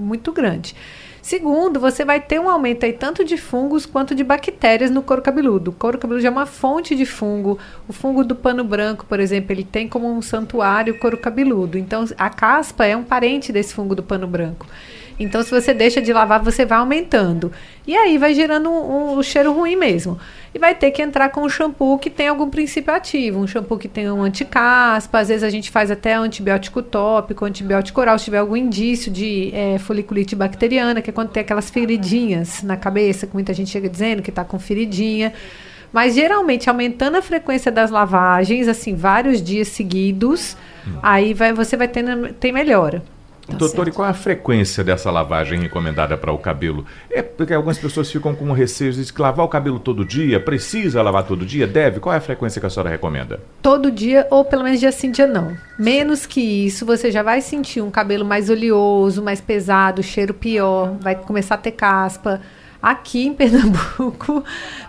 muito 0.00 0.32
grande. 0.32 0.74
Segundo, 1.22 1.78
você 1.78 2.04
vai 2.04 2.20
ter 2.20 2.40
um 2.40 2.50
aumento 2.50 2.84
aí 2.84 2.92
tanto 2.92 3.24
de 3.24 3.36
fungos 3.36 3.86
quanto 3.86 4.12
de 4.12 4.24
bactérias 4.24 4.90
no 4.90 5.04
couro 5.04 5.22
cabeludo. 5.22 5.70
O 5.70 5.72
couro 5.72 5.96
cabeludo 5.96 6.20
já 6.20 6.28
é 6.28 6.32
uma 6.32 6.46
fonte 6.46 6.96
de 6.96 7.06
fungo. 7.06 7.60
O 7.86 7.92
fungo 7.92 8.24
do 8.24 8.34
pano 8.34 8.64
branco, 8.64 9.06
por 9.06 9.20
exemplo, 9.20 9.52
ele 9.52 9.62
tem 9.62 9.88
como 9.88 10.12
um 10.12 10.20
santuário 10.20 10.94
o 10.94 10.98
couro 10.98 11.16
cabeludo. 11.16 11.78
Então, 11.78 12.04
a 12.18 12.28
caspa 12.28 12.84
é 12.86 12.96
um 12.96 13.04
parente 13.04 13.52
desse 13.52 13.72
fungo 13.72 13.94
do 13.94 14.02
pano 14.02 14.26
branco. 14.26 14.66
Então, 15.18 15.42
se 15.42 15.50
você 15.50 15.72
deixa 15.72 16.00
de 16.00 16.12
lavar, 16.12 16.42
você 16.42 16.64
vai 16.64 16.78
aumentando. 16.78 17.52
E 17.86 17.96
aí 17.96 18.18
vai 18.18 18.34
gerando 18.34 18.70
um, 18.70 19.18
um 19.18 19.22
cheiro 19.22 19.52
ruim 19.52 19.76
mesmo. 19.76 20.18
E 20.54 20.58
vai 20.58 20.74
ter 20.74 20.90
que 20.90 21.02
entrar 21.02 21.30
com 21.30 21.42
um 21.42 21.48
shampoo 21.48 21.98
que 21.98 22.10
tem 22.10 22.28
algum 22.28 22.48
princípio 22.48 22.92
ativo. 22.92 23.40
Um 23.40 23.46
shampoo 23.46 23.78
que 23.78 23.88
tem 23.88 24.10
um 24.10 24.22
anticaspa. 24.22 25.18
Às 25.18 25.28
vezes 25.28 25.42
a 25.42 25.50
gente 25.50 25.70
faz 25.70 25.90
até 25.90 26.14
antibiótico 26.14 26.82
tópico, 26.82 27.44
antibiótico 27.44 28.00
oral, 28.00 28.18
se 28.18 28.26
tiver 28.26 28.38
algum 28.38 28.56
indício 28.56 29.10
de 29.10 29.50
eh, 29.54 29.78
foliculite 29.78 30.36
bacteriana, 30.36 31.00
que 31.00 31.10
é 31.10 31.12
quando 31.12 31.30
tem 31.30 31.40
aquelas 31.40 31.70
feridinhas 31.70 32.62
na 32.62 32.76
cabeça, 32.76 33.26
que 33.26 33.34
muita 33.34 33.54
gente 33.54 33.70
chega 33.70 33.88
dizendo 33.88 34.22
que 34.22 34.30
está 34.30 34.44
com 34.44 34.58
feridinha. 34.58 35.32
Mas 35.92 36.14
geralmente 36.14 36.70
aumentando 36.70 37.16
a 37.16 37.22
frequência 37.22 37.70
das 37.70 37.90
lavagens, 37.90 38.66
assim, 38.66 38.94
vários 38.94 39.42
dias 39.42 39.68
seguidos, 39.68 40.56
aí 41.02 41.34
vai, 41.34 41.52
você 41.52 41.76
vai 41.76 41.86
tendo, 41.86 42.32
ter 42.32 42.50
melhora. 42.50 43.02
Tá 43.46 43.56
Doutor, 43.56 43.84
certo. 43.84 43.88
e 43.88 43.92
qual 43.92 44.06
é 44.06 44.10
a 44.10 44.14
frequência 44.14 44.84
dessa 44.84 45.10
lavagem 45.10 45.60
recomendada 45.60 46.16
para 46.16 46.32
o 46.32 46.38
cabelo? 46.38 46.86
É 47.10 47.22
porque 47.22 47.52
algumas 47.52 47.76
pessoas 47.76 48.10
ficam 48.10 48.34
com 48.34 48.52
receio 48.52 48.92
de 48.92 49.12
que 49.12 49.20
lavar 49.20 49.44
o 49.44 49.48
cabelo 49.48 49.80
todo 49.80 50.04
dia, 50.04 50.38
precisa 50.38 51.02
lavar 51.02 51.24
todo 51.24 51.44
dia, 51.44 51.66
deve? 51.66 51.98
Qual 51.98 52.14
é 52.14 52.18
a 52.18 52.20
frequência 52.20 52.60
que 52.60 52.66
a 52.66 52.70
senhora 52.70 52.90
recomenda? 52.90 53.40
todo 53.60 53.90
dia, 53.90 54.26
ou 54.30 54.44
pelo 54.44 54.62
menos 54.64 54.80
dia 54.80 54.92
sim, 54.92 55.10
dia 55.10 55.26
não. 55.26 55.56
Menos 55.78 56.26
que 56.26 56.40
isso, 56.40 56.84
você 56.84 57.10
já 57.10 57.22
vai 57.22 57.40
sentir 57.40 57.80
um 57.80 57.90
cabelo 57.90 58.24
mais 58.24 58.50
oleoso, 58.50 59.22
mais 59.22 59.40
pesado, 59.40 60.02
cheiro 60.02 60.34
pior, 60.34 60.96
vai 61.00 61.14
começar 61.14 61.54
a 61.56 61.58
ter 61.58 61.72
caspa. 61.72 62.40
Aqui 62.82 63.26
em 63.26 63.32
Pernambuco, 63.34 64.44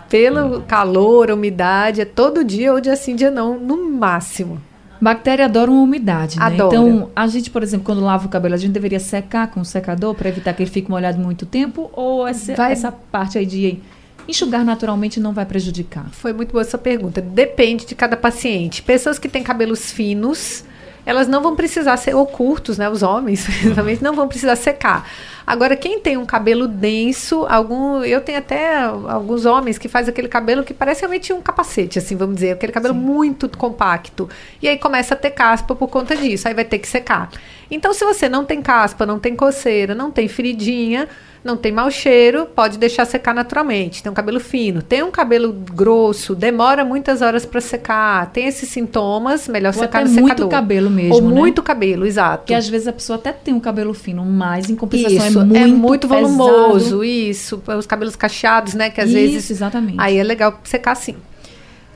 pelo 0.08 0.62
calor, 0.62 1.30
a 1.30 1.34
umidade, 1.34 2.00
é 2.00 2.04
todo 2.04 2.44
dia 2.44 2.72
ou 2.72 2.80
dia 2.80 2.96
sim, 2.96 3.16
dia 3.16 3.30
não, 3.30 3.58
no 3.58 3.90
máximo. 3.90 4.60
Bactéria 5.04 5.44
adora 5.44 5.70
uma 5.70 5.82
umidade, 5.82 6.38
né? 6.38 6.46
Adora. 6.46 6.74
Então, 6.76 7.10
a 7.14 7.26
gente, 7.26 7.50
por 7.50 7.62
exemplo, 7.62 7.84
quando 7.84 8.00
lava 8.00 8.24
o 8.26 8.28
cabelo, 8.30 8.54
a 8.54 8.56
gente 8.56 8.72
deveria 8.72 8.98
secar 8.98 9.48
com 9.48 9.60
o 9.60 9.64
secador 9.64 10.14
para 10.14 10.30
evitar 10.30 10.54
que 10.54 10.62
ele 10.62 10.70
fique 10.70 10.90
molhado 10.90 11.18
muito 11.18 11.44
tempo? 11.44 11.90
Ou 11.92 12.26
essa, 12.26 12.54
Vai- 12.54 12.72
essa 12.72 12.90
parte 12.90 13.36
aí 13.36 13.44
de 13.44 13.80
enxugar 14.26 14.64
naturalmente 14.64 15.20
não 15.20 15.34
vai 15.34 15.44
prejudicar? 15.44 16.06
Foi 16.10 16.32
muito 16.32 16.52
boa 16.52 16.62
essa 16.62 16.78
pergunta. 16.78 17.20
Depende 17.20 17.84
de 17.84 17.94
cada 17.94 18.16
paciente. 18.16 18.80
Pessoas 18.82 19.18
que 19.18 19.28
têm 19.28 19.42
cabelos 19.42 19.92
finos, 19.92 20.64
elas 21.04 21.28
não 21.28 21.42
vão 21.42 21.54
precisar 21.54 21.98
ser, 21.98 22.14
ou 22.14 22.26
curtos, 22.26 22.78
né? 22.78 22.88
Os 22.88 23.02
homens, 23.02 23.44
principalmente, 23.60 24.02
não 24.02 24.14
vão 24.14 24.26
precisar 24.26 24.56
secar. 24.56 25.06
Agora, 25.46 25.76
quem 25.76 26.00
tem 26.00 26.16
um 26.16 26.24
cabelo 26.24 26.66
denso, 26.66 27.44
algum. 27.48 28.02
Eu 28.02 28.20
tenho 28.20 28.38
até 28.38 28.82
alguns 28.82 29.44
homens 29.44 29.76
que 29.76 29.88
fazem 29.88 30.10
aquele 30.10 30.28
cabelo 30.28 30.64
que 30.64 30.72
parece 30.72 31.00
realmente 31.02 31.32
um 31.32 31.42
capacete, 31.42 31.98
assim, 31.98 32.16
vamos 32.16 32.36
dizer, 32.36 32.52
aquele 32.52 32.72
cabelo 32.72 32.94
muito 32.94 33.48
compacto. 33.56 34.28
E 34.62 34.68
aí 34.68 34.78
começa 34.78 35.14
a 35.14 35.16
ter 35.16 35.30
caspa 35.30 35.74
por 35.74 35.88
conta 35.88 36.16
disso, 36.16 36.48
aí 36.48 36.54
vai 36.54 36.64
ter 36.64 36.78
que 36.78 36.88
secar. 36.88 37.30
Então, 37.70 37.92
se 37.92 38.04
você 38.04 38.28
não 38.28 38.44
tem 38.44 38.62
caspa, 38.62 39.04
não 39.04 39.18
tem 39.18 39.34
coceira, 39.36 39.94
não 39.94 40.10
tem 40.10 40.28
feridinha, 40.28 41.08
não 41.44 41.58
tem 41.58 41.70
mau 41.70 41.90
cheiro, 41.90 42.46
pode 42.46 42.78
deixar 42.78 43.04
secar 43.04 43.34
naturalmente. 43.34 44.02
Tem 44.02 44.10
um 44.10 44.14
cabelo 44.14 44.40
fino, 44.40 44.80
tem 44.80 45.02
um 45.02 45.10
cabelo 45.10 45.52
grosso, 45.52 46.34
demora 46.34 46.84
muitas 46.84 47.20
horas 47.20 47.44
para 47.44 47.60
secar, 47.60 48.30
tem 48.32 48.46
esses 48.46 48.68
sintomas, 48.70 49.46
melhor 49.46 49.74
Ou 49.74 49.80
secar 49.80 50.00
até 50.00 50.08
no 50.08 50.14
muito 50.14 50.28
secador. 50.28 50.48
cabelo 50.48 50.90
mesmo, 50.90 51.14
Ou 51.14 51.20
né? 51.20 51.28
muito 51.28 51.62
cabelo, 51.62 52.06
exato. 52.06 52.38
Porque 52.38 52.54
às 52.54 52.66
vezes 52.66 52.88
a 52.88 52.92
pessoa 52.92 53.18
até 53.18 53.30
tem 53.32 53.52
um 53.52 53.60
cabelo 53.60 53.92
fino, 53.92 54.24
mas 54.24 54.70
em 54.70 54.74
compensação 54.76 55.16
Isso, 55.26 55.33
é 55.33 55.33
muito, 55.42 56.08
pesado. 56.08 56.28
volumoso, 56.28 57.04
isso. 57.04 57.62
Os 57.66 57.86
cabelos 57.86 58.14
cacheados, 58.16 58.74
né? 58.74 58.90
Que 58.90 59.00
às 59.00 59.08
Isso, 59.08 59.16
vezes. 59.18 59.50
exatamente. 59.50 59.96
Aí 59.98 60.18
é 60.18 60.22
legal 60.22 60.58
secar 60.64 60.94
sim. 60.94 61.16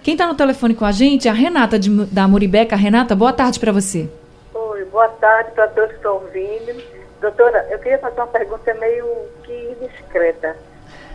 Quem 0.02 0.14
está 0.14 0.26
no 0.26 0.34
telefone 0.34 0.74
com 0.74 0.84
a 0.84 0.92
gente 0.92 1.28
é 1.28 1.30
a 1.30 1.34
Renata 1.34 1.78
de, 1.78 1.90
da 2.06 2.26
Muribeca. 2.26 2.74
Renata, 2.76 3.14
boa 3.14 3.32
tarde 3.32 3.60
para 3.60 3.72
você. 3.72 4.08
Oi, 4.54 4.84
boa 4.86 5.08
tarde 5.08 5.50
para 5.52 5.68
todos 5.68 5.90
que 5.90 5.96
estão 5.96 6.14
ouvindo. 6.14 6.82
Doutora, 7.20 7.66
eu 7.70 7.78
queria 7.78 7.98
fazer 7.98 8.20
uma 8.20 8.26
pergunta 8.28 8.72
meio 8.74 9.06
que 9.44 9.76
indiscreta. 9.82 10.56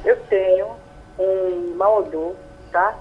Eu 0.06 0.18
tenho 0.30 0.68
um 1.18 1.76
mau 1.76 2.00
odor, 2.00 2.36
tá? 2.72 2.94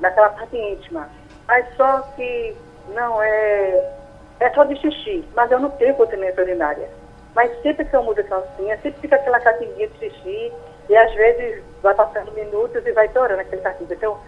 Naquela 0.00 0.30
parte 0.30 0.56
íntima. 0.56 1.08
Mas 1.46 1.66
só 1.76 2.00
que 2.16 2.54
não, 2.94 3.22
é, 3.22 3.92
é 4.40 4.50
só 4.50 4.64
de 4.64 4.76
xixi, 4.76 5.24
mas 5.34 5.50
eu 5.50 5.60
não 5.60 5.70
tenho 5.70 5.94
continência 5.94 6.42
urinária. 6.42 6.88
Mas 7.34 7.50
sempre 7.62 7.84
que 7.84 7.94
eu 7.94 8.02
mudo 8.02 8.20
a 8.20 8.24
calcinha, 8.24 8.76
sempre 8.78 9.00
fica 9.00 9.16
aquela 9.16 9.40
catinguinha 9.40 9.88
de 9.88 9.98
xixi, 9.98 10.52
e 10.88 10.96
às 10.96 11.14
vezes 11.14 11.62
vai 11.82 11.94
passando 11.94 12.32
minutos 12.32 12.84
e 12.84 12.92
vai 12.92 13.08
torando 13.08 13.40
aquele 13.40 13.62
catinho. 13.62 13.92
Então, 13.92 14.18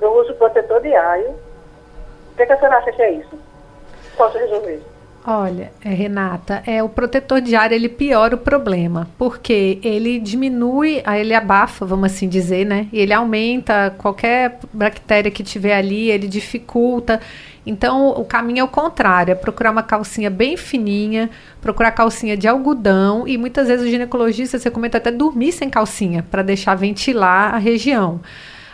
eu 0.00 0.12
uso 0.14 0.34
protetor 0.34 0.80
diário. 0.80 1.30
O 1.30 2.36
que, 2.36 2.46
que 2.46 2.52
a 2.52 2.58
senhora 2.58 2.78
acha 2.78 2.92
que 2.92 3.02
é 3.02 3.12
isso? 3.12 3.38
Posso 4.16 4.38
resolver? 4.38 4.82
Olha, 5.26 5.70
é, 5.84 5.90
Renata, 5.90 6.62
é 6.66 6.82
o 6.82 6.88
protetor 6.88 7.42
diário 7.42 7.74
ele 7.74 7.90
piora 7.90 8.34
o 8.34 8.38
problema, 8.38 9.06
porque 9.18 9.78
ele 9.84 10.18
diminui, 10.18 11.02
ele 11.06 11.34
abafa, 11.34 11.84
vamos 11.84 12.10
assim 12.10 12.26
dizer, 12.26 12.64
né? 12.64 12.88
Ele 12.90 13.12
aumenta 13.12 13.94
qualquer 13.98 14.58
bactéria 14.72 15.30
que 15.30 15.42
tiver 15.42 15.76
ali, 15.76 16.10
ele 16.10 16.26
dificulta. 16.26 17.20
Então, 17.66 18.08
o 18.08 18.24
caminho 18.24 18.60
é 18.60 18.64
o 18.64 18.68
contrário, 18.68 19.32
é 19.32 19.34
procurar 19.34 19.72
uma 19.72 19.82
calcinha 19.82 20.30
bem 20.30 20.56
fininha, 20.56 21.28
procurar 21.60 21.90
calcinha 21.90 22.34
de 22.34 22.48
algodão 22.48 23.28
e 23.28 23.36
muitas 23.36 23.68
vezes 23.68 23.86
o 23.86 23.90
ginecologista, 23.90 24.58
você 24.58 24.70
comenta 24.70 24.96
até 24.96 25.10
dormir 25.12 25.52
sem 25.52 25.68
calcinha 25.68 26.24
para 26.30 26.40
deixar 26.40 26.74
ventilar 26.74 27.54
a 27.54 27.58
região. 27.58 28.20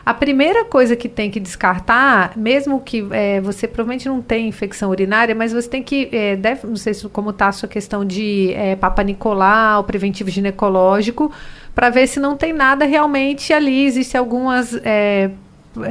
A 0.07 0.14
primeira 0.14 0.64
coisa 0.64 0.95
que 0.95 1.09
tem 1.09 1.33
que 1.33 1.40
descartar, 1.40 2.37
mesmo 2.37 2.81
que 2.81 3.05
é, 3.11 3.40
você 3.40 3.66
provavelmente 3.66 4.09
não 4.09 4.23
tem 4.23 4.47
infecção 4.47 4.90
urinária, 4.90 5.35
mas 5.35 5.53
você 5.53 5.69
tem 5.69 5.83
que, 5.83 6.09
é, 6.12 6.37
deve, 6.37 6.64
não 6.64 6.77
sei 6.77 6.95
como 7.12 7.31
está 7.31 7.49
a 7.49 7.53
sua 7.53 7.69
questão 7.69 8.05
de 8.05 8.53
é, 8.55 8.77
Papa 8.77 9.03
Nicolau, 9.03 9.83
preventivo 9.83 10.31
ginecológico, 10.31 11.33
para 11.75 11.90
ver 11.90 12.07
se 12.07 12.21
não 12.21 12.37
tem 12.37 12.53
nada 12.53 12.85
realmente 12.85 13.53
ali. 13.53 13.85
Existem 13.85 14.16
algumas, 14.16 14.79
é, 14.85 15.33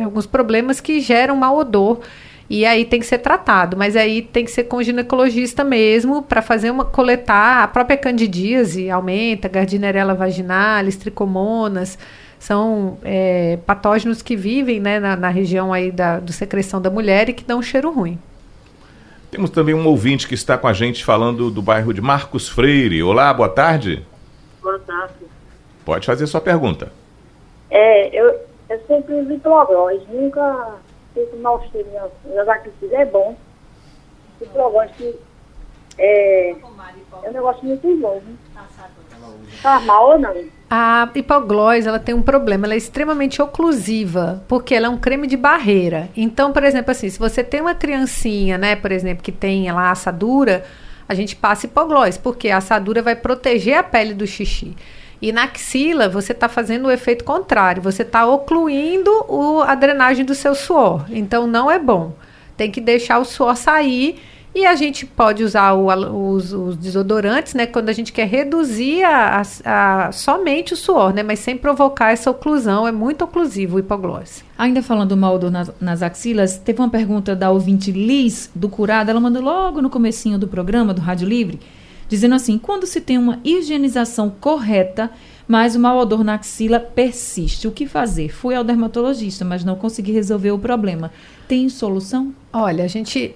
alguns 0.01 0.25
problemas 0.25 0.79
que 0.79 1.01
geram 1.01 1.35
mau 1.35 1.57
odor. 1.57 1.99
E 2.49 2.65
aí 2.65 2.85
tem 2.85 3.01
que 3.01 3.05
ser 3.05 3.17
tratado, 3.17 3.75
mas 3.75 3.97
aí 3.97 4.21
tem 4.21 4.45
que 4.45 4.51
ser 4.51 4.63
com 4.65 4.81
ginecologista 4.81 5.61
mesmo 5.61 6.21
para 6.21 6.41
fazer 6.41 6.71
uma 6.71 6.85
coletar 6.85 7.63
a 7.63 7.67
própria 7.67 7.97
candidíase, 7.97 8.89
aumenta, 8.89 9.49
gardnerella 9.49 10.13
vaginalis, 10.13 10.95
tricomonas, 10.95 11.97
são 12.45 12.99
é, 13.03 13.57
patógenos 13.65 14.21
que 14.21 14.35
vivem 14.35 14.79
né, 14.79 14.99
na, 14.99 15.15
na, 15.15 15.29
região 15.29 15.73
aí 15.73 15.91
da 15.91 16.19
do 16.19 16.31
secreção 16.31 16.79
da 16.79 16.91
mulher 16.91 17.27
e 17.27 17.33
que 17.33 17.43
dão 17.43 17.57
um 17.57 17.61
cheiro 17.63 17.91
ruim. 17.91 18.19
Temos 19.31 19.49
também 19.49 19.73
um 19.73 19.87
ouvinte 19.87 20.27
que 20.27 20.35
está 20.35 20.55
com 20.55 20.67
a 20.67 20.73
gente 20.73 21.03
falando 21.03 21.49
do 21.49 21.59
bairro 21.59 21.91
de 21.91 22.01
Marcos 22.01 22.47
Freire. 22.47 23.01
Olá, 23.01 23.33
boa 23.33 23.49
tarde. 23.49 24.05
Boa 24.61 24.77
tarde. 24.77 25.25
Pode 25.83 26.05
fazer 26.05 26.27
sua 26.27 26.39
pergunta. 26.39 26.91
É, 27.71 28.07
eu, 28.09 28.39
eu 28.69 28.79
sempre 28.87 29.15
uso 29.15 29.33
Hiplogós, 29.33 30.03
nunca 30.07 30.75
fico 31.15 31.37
mal 31.37 31.65
cheiro. 31.71 31.89
Já 32.45 32.57
que 32.59 32.71
é 32.93 33.05
bom. 33.05 33.35
Hiplogós 34.39 34.91
que 34.91 35.15
é, 35.97 36.51
é 36.51 37.29
um 37.29 37.33
negócio 37.33 37.65
muito 37.65 37.97
bom. 37.97 38.21
Tá 39.63 39.79
mal 39.79 40.09
ou 40.11 40.19
não? 40.19 40.54
A 40.69 41.07
hipoglós, 41.13 41.85
ela 41.85 41.99
tem 41.99 42.15
um 42.15 42.23
problema, 42.23 42.65
ela 42.65 42.73
é 42.73 42.77
extremamente 42.77 43.39
oclusiva, 43.41 44.43
porque 44.47 44.73
ela 44.73 44.87
é 44.87 44.89
um 44.89 44.97
creme 44.97 45.27
de 45.27 45.37
barreira. 45.37 46.09
Então, 46.17 46.51
por 46.51 46.63
exemplo, 46.63 46.91
assim, 46.91 47.09
se 47.09 47.19
você 47.19 47.43
tem 47.43 47.61
uma 47.61 47.75
criancinha, 47.75 48.57
né, 48.57 48.75
por 48.75 48.91
exemplo, 48.91 49.23
que 49.23 49.31
tem 49.31 49.71
lá 49.71 49.91
assadura, 49.91 50.65
a 51.07 51.13
gente 51.13 51.35
passa 51.35 51.67
hipoglós, 51.67 52.17
porque 52.17 52.49
a 52.49 52.57
assadura 52.57 53.01
vai 53.01 53.15
proteger 53.15 53.77
a 53.77 53.83
pele 53.83 54.13
do 54.13 54.25
xixi. 54.25 54.75
E 55.21 55.31
na 55.31 55.43
axila, 55.43 56.09
você 56.09 56.31
está 56.31 56.49
fazendo 56.49 56.87
o 56.87 56.91
efeito 56.91 57.23
contrário, 57.23 57.81
você 57.81 58.01
está 58.01 58.25
ocluindo 58.25 59.11
o, 59.29 59.61
a 59.61 59.75
drenagem 59.75 60.25
do 60.25 60.33
seu 60.33 60.55
suor. 60.55 61.05
Então, 61.09 61.45
não 61.45 61.69
é 61.69 61.77
bom. 61.77 62.13
Tem 62.57 62.71
que 62.71 62.81
deixar 62.81 63.19
o 63.19 63.25
suor 63.25 63.55
sair 63.55 64.19
e 64.55 64.65
a 64.65 64.73
gente 64.73 65.05
pode 65.05 65.43
usar 65.43 65.73
o, 65.73 66.31
os, 66.31 66.53
os, 66.53 66.77
desodorantes, 66.77 67.53
né? 67.53 67.65
Quando 67.65 67.89
a 67.89 67.93
gente 67.93 68.13
quer 68.13 68.25
reduzir 68.25 69.03
a, 69.03 69.41
a, 69.65 70.07
a, 70.07 70.11
somente 70.13 70.73
o 70.73 70.77
suor, 70.77 71.13
né? 71.13 71.21
Mas 71.21 71.39
sem 71.39 71.57
provocar 71.57 72.13
essa 72.13 72.31
oclusão. 72.31 72.87
É 72.87 72.91
muito 72.91 73.25
oclusivo 73.25 73.75
o 73.75 73.79
hipoglose. 73.79 74.43
Ainda 74.57 74.81
falando 74.81 75.17
mal 75.17 75.37
do, 75.37 75.51
nas, 75.51 75.69
nas, 75.81 76.01
axilas, 76.01 76.57
teve 76.57 76.79
uma 76.79 76.89
pergunta 76.89 77.35
da 77.35 77.51
ouvinte 77.51 77.91
Liz, 77.91 78.49
do 78.55 78.69
Curado. 78.69 79.11
Ela 79.11 79.19
mandou 79.19 79.41
logo 79.41 79.81
no 79.81 79.89
comecinho 79.89 80.39
do 80.39 80.47
programa, 80.47 80.93
do 80.93 81.01
Rádio 81.01 81.27
Livre, 81.27 81.59
dizendo 82.07 82.35
assim, 82.35 82.57
quando 82.57 82.85
se 82.85 83.01
tem 83.01 83.17
uma 83.17 83.41
higienização 83.43 84.29
correta, 84.29 85.11
mas 85.45 85.75
o 85.75 85.79
mau 85.81 85.97
odor 85.97 86.23
na 86.23 86.35
axila 86.35 86.79
persiste. 86.79 87.67
O 87.67 87.71
que 87.71 87.85
fazer? 87.85 88.29
Fui 88.29 88.55
ao 88.55 88.63
dermatologista, 88.63 89.43
mas 89.43 89.65
não 89.65 89.75
consegui 89.75 90.13
resolver 90.13 90.51
o 90.51 90.59
problema. 90.59 91.11
Tem 91.45 91.67
solução? 91.67 92.33
Olha, 92.53 92.85
a 92.85 92.87
gente 92.87 93.35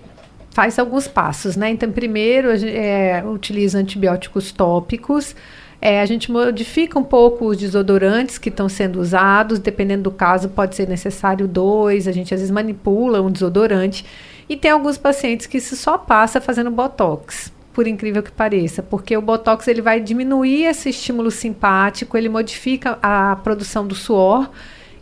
faz 0.60 0.78
alguns 0.78 1.08
passos, 1.08 1.56
né? 1.56 1.70
Então, 1.70 1.90
primeiro, 1.90 2.52
a 2.52 2.58
gente 2.58 2.76
é, 2.76 3.24
utiliza 3.26 3.80
antibióticos 3.80 4.52
tópicos. 4.52 5.34
É, 5.80 6.02
a 6.02 6.06
gente 6.06 6.30
modifica 6.30 7.00
um 7.00 7.04
pouco 7.04 7.46
os 7.46 7.56
desodorantes 7.56 8.38
que 8.38 8.50
estão 8.50 8.68
sendo 8.68 9.00
usados, 9.00 9.58
dependendo 9.58 10.04
do 10.04 10.12
caso, 10.12 10.50
pode 10.50 10.76
ser 10.76 10.86
necessário 10.90 11.48
dois. 11.48 12.10
A 12.10 12.12
gente 12.12 12.34
às 12.34 12.42
vezes 12.42 12.52
manipula 12.52 13.22
um 13.22 13.32
desodorante. 13.32 14.06
E 14.50 14.58
tem 14.58 14.70
alguns 14.70 14.98
pacientes 14.98 15.48
que 15.48 15.62
se 15.62 15.78
só 15.78 15.98
passa 15.98 16.42
fazendo 16.42 16.70
botox, 16.70 17.54
por 17.72 17.88
incrível 17.88 18.22
que 18.22 18.32
pareça, 18.32 18.84
porque 18.84 19.16
o 19.16 19.22
botox 19.22 19.66
ele 19.66 19.82
vai 19.82 20.02
diminuir 20.02 20.66
esse 20.66 20.90
estímulo 20.90 21.32
simpático, 21.32 22.18
ele 22.18 22.28
modifica 22.28 23.00
a 23.02 23.38
produção 23.38 23.88
do 23.88 23.96
suor 23.96 24.52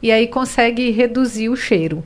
e 0.04 0.12
aí 0.12 0.28
consegue 0.28 0.92
reduzir 0.92 1.50
o 1.50 1.56
cheiro. 1.56 2.04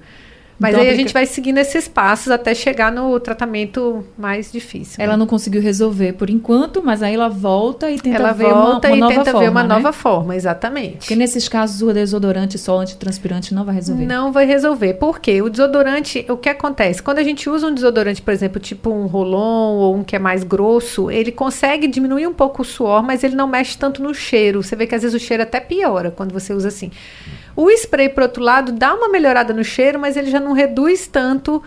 Mas 0.61 0.75
então, 0.75 0.83
aí 0.85 0.93
a 0.93 0.95
gente 0.95 1.11
vai 1.11 1.25
seguindo 1.25 1.57
esses 1.57 1.87
passos 1.87 2.31
até 2.31 2.53
chegar 2.53 2.91
no 2.91 3.19
tratamento 3.19 4.05
mais 4.15 4.51
difícil. 4.51 5.03
Ela 5.03 5.13
né? 5.13 5.17
não 5.17 5.25
conseguiu 5.25 5.59
resolver 5.59 6.13
por 6.13 6.29
enquanto, 6.29 6.83
mas 6.83 7.01
aí 7.01 7.15
ela 7.15 7.29
volta 7.29 7.89
e 7.89 7.99
tenta 7.99 8.17
ela 8.17 8.31
ver 8.31 8.43
volta 8.49 8.87
uma, 8.89 8.93
uma 8.93 8.97
e 8.97 8.99
nova 8.99 9.13
tenta 9.15 9.31
forma, 9.31 9.39
ver 9.39 9.49
uma 9.49 9.63
né? 9.63 9.69
nova 9.69 9.91
forma, 9.91 10.35
exatamente. 10.35 10.97
Porque 10.97 11.15
nesses 11.15 11.49
casos 11.49 11.81
o 11.81 11.91
desodorante 11.91 12.59
só 12.59 12.79
antitranspirante 12.79 13.55
não 13.55 13.65
vai 13.65 13.73
resolver. 13.73 14.05
Não 14.05 14.31
vai 14.31 14.45
resolver. 14.45 14.93
Por 14.93 15.19
quê? 15.19 15.41
O 15.41 15.49
desodorante, 15.49 16.23
o 16.29 16.37
que 16.37 16.49
acontece? 16.49 17.01
Quando 17.01 17.17
a 17.17 17.23
gente 17.23 17.49
usa 17.49 17.65
um 17.65 17.73
desodorante, 17.73 18.21
por 18.21 18.31
exemplo, 18.31 18.59
tipo 18.59 18.91
um 18.91 19.07
rolon 19.07 19.77
ou 19.77 19.95
um 19.95 20.03
que 20.03 20.15
é 20.15 20.19
mais 20.19 20.43
grosso, 20.43 21.09
ele 21.09 21.31
consegue 21.31 21.87
diminuir 21.87 22.27
um 22.27 22.33
pouco 22.33 22.61
o 22.61 22.65
suor, 22.65 23.01
mas 23.01 23.23
ele 23.23 23.35
não 23.35 23.47
mexe 23.47 23.75
tanto 23.75 24.03
no 24.03 24.13
cheiro. 24.13 24.61
Você 24.61 24.75
vê 24.75 24.85
que 24.85 24.93
às 24.93 25.01
vezes 25.01 25.19
o 25.19 25.25
cheiro 25.25 25.41
até 25.41 25.59
piora 25.59 26.11
quando 26.11 26.31
você 26.31 26.53
usa 26.53 26.67
assim. 26.67 26.91
O 27.55 27.69
spray, 27.69 28.09
por 28.09 28.23
outro 28.23 28.43
lado, 28.43 28.71
dá 28.71 28.93
uma 28.93 29.09
melhorada 29.09 29.53
no 29.53 29.63
cheiro, 29.63 29.99
mas 29.99 30.15
ele 30.15 30.29
já 30.29 30.39
não 30.39 30.50
reduz 30.53 31.07
tanto 31.07 31.61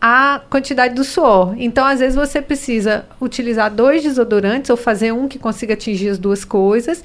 a 0.00 0.40
quantidade 0.50 0.94
do 0.94 1.04
suor. 1.04 1.54
Então, 1.56 1.86
às 1.86 2.00
vezes, 2.00 2.16
você 2.16 2.42
precisa 2.42 3.06
utilizar 3.20 3.70
dois 3.72 4.02
desodorantes 4.02 4.68
ou 4.68 4.76
fazer 4.76 5.12
um 5.12 5.28
que 5.28 5.38
consiga 5.38 5.74
atingir 5.74 6.08
as 6.08 6.18
duas 6.18 6.44
coisas. 6.44 7.04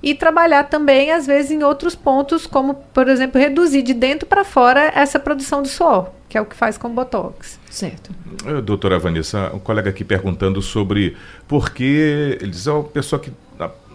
E 0.00 0.14
trabalhar 0.14 0.64
também, 0.64 1.10
às 1.10 1.26
vezes, 1.26 1.50
em 1.50 1.62
outros 1.64 1.94
pontos, 1.94 2.46
como, 2.46 2.74
por 2.74 3.08
exemplo, 3.08 3.40
reduzir 3.40 3.82
de 3.82 3.92
dentro 3.92 4.26
para 4.26 4.44
fora 4.44 4.92
essa 4.94 5.18
produção 5.18 5.60
do 5.60 5.68
suor, 5.68 6.10
que 6.28 6.38
é 6.38 6.40
o 6.40 6.46
que 6.46 6.54
faz 6.54 6.78
com 6.78 6.86
o 6.86 6.92
Botox. 6.92 7.58
Certo. 7.68 8.10
Doutora 8.64 8.98
Vanessa, 8.98 9.50
um 9.52 9.58
colega 9.58 9.90
aqui 9.90 10.04
perguntando 10.04 10.62
sobre 10.62 11.16
por 11.48 11.70
que. 11.70 12.38
Ele 12.40 12.50
diz, 12.52 12.68
é 12.68 12.72
uma 12.72 12.84
pessoa 12.84 13.20
que 13.20 13.32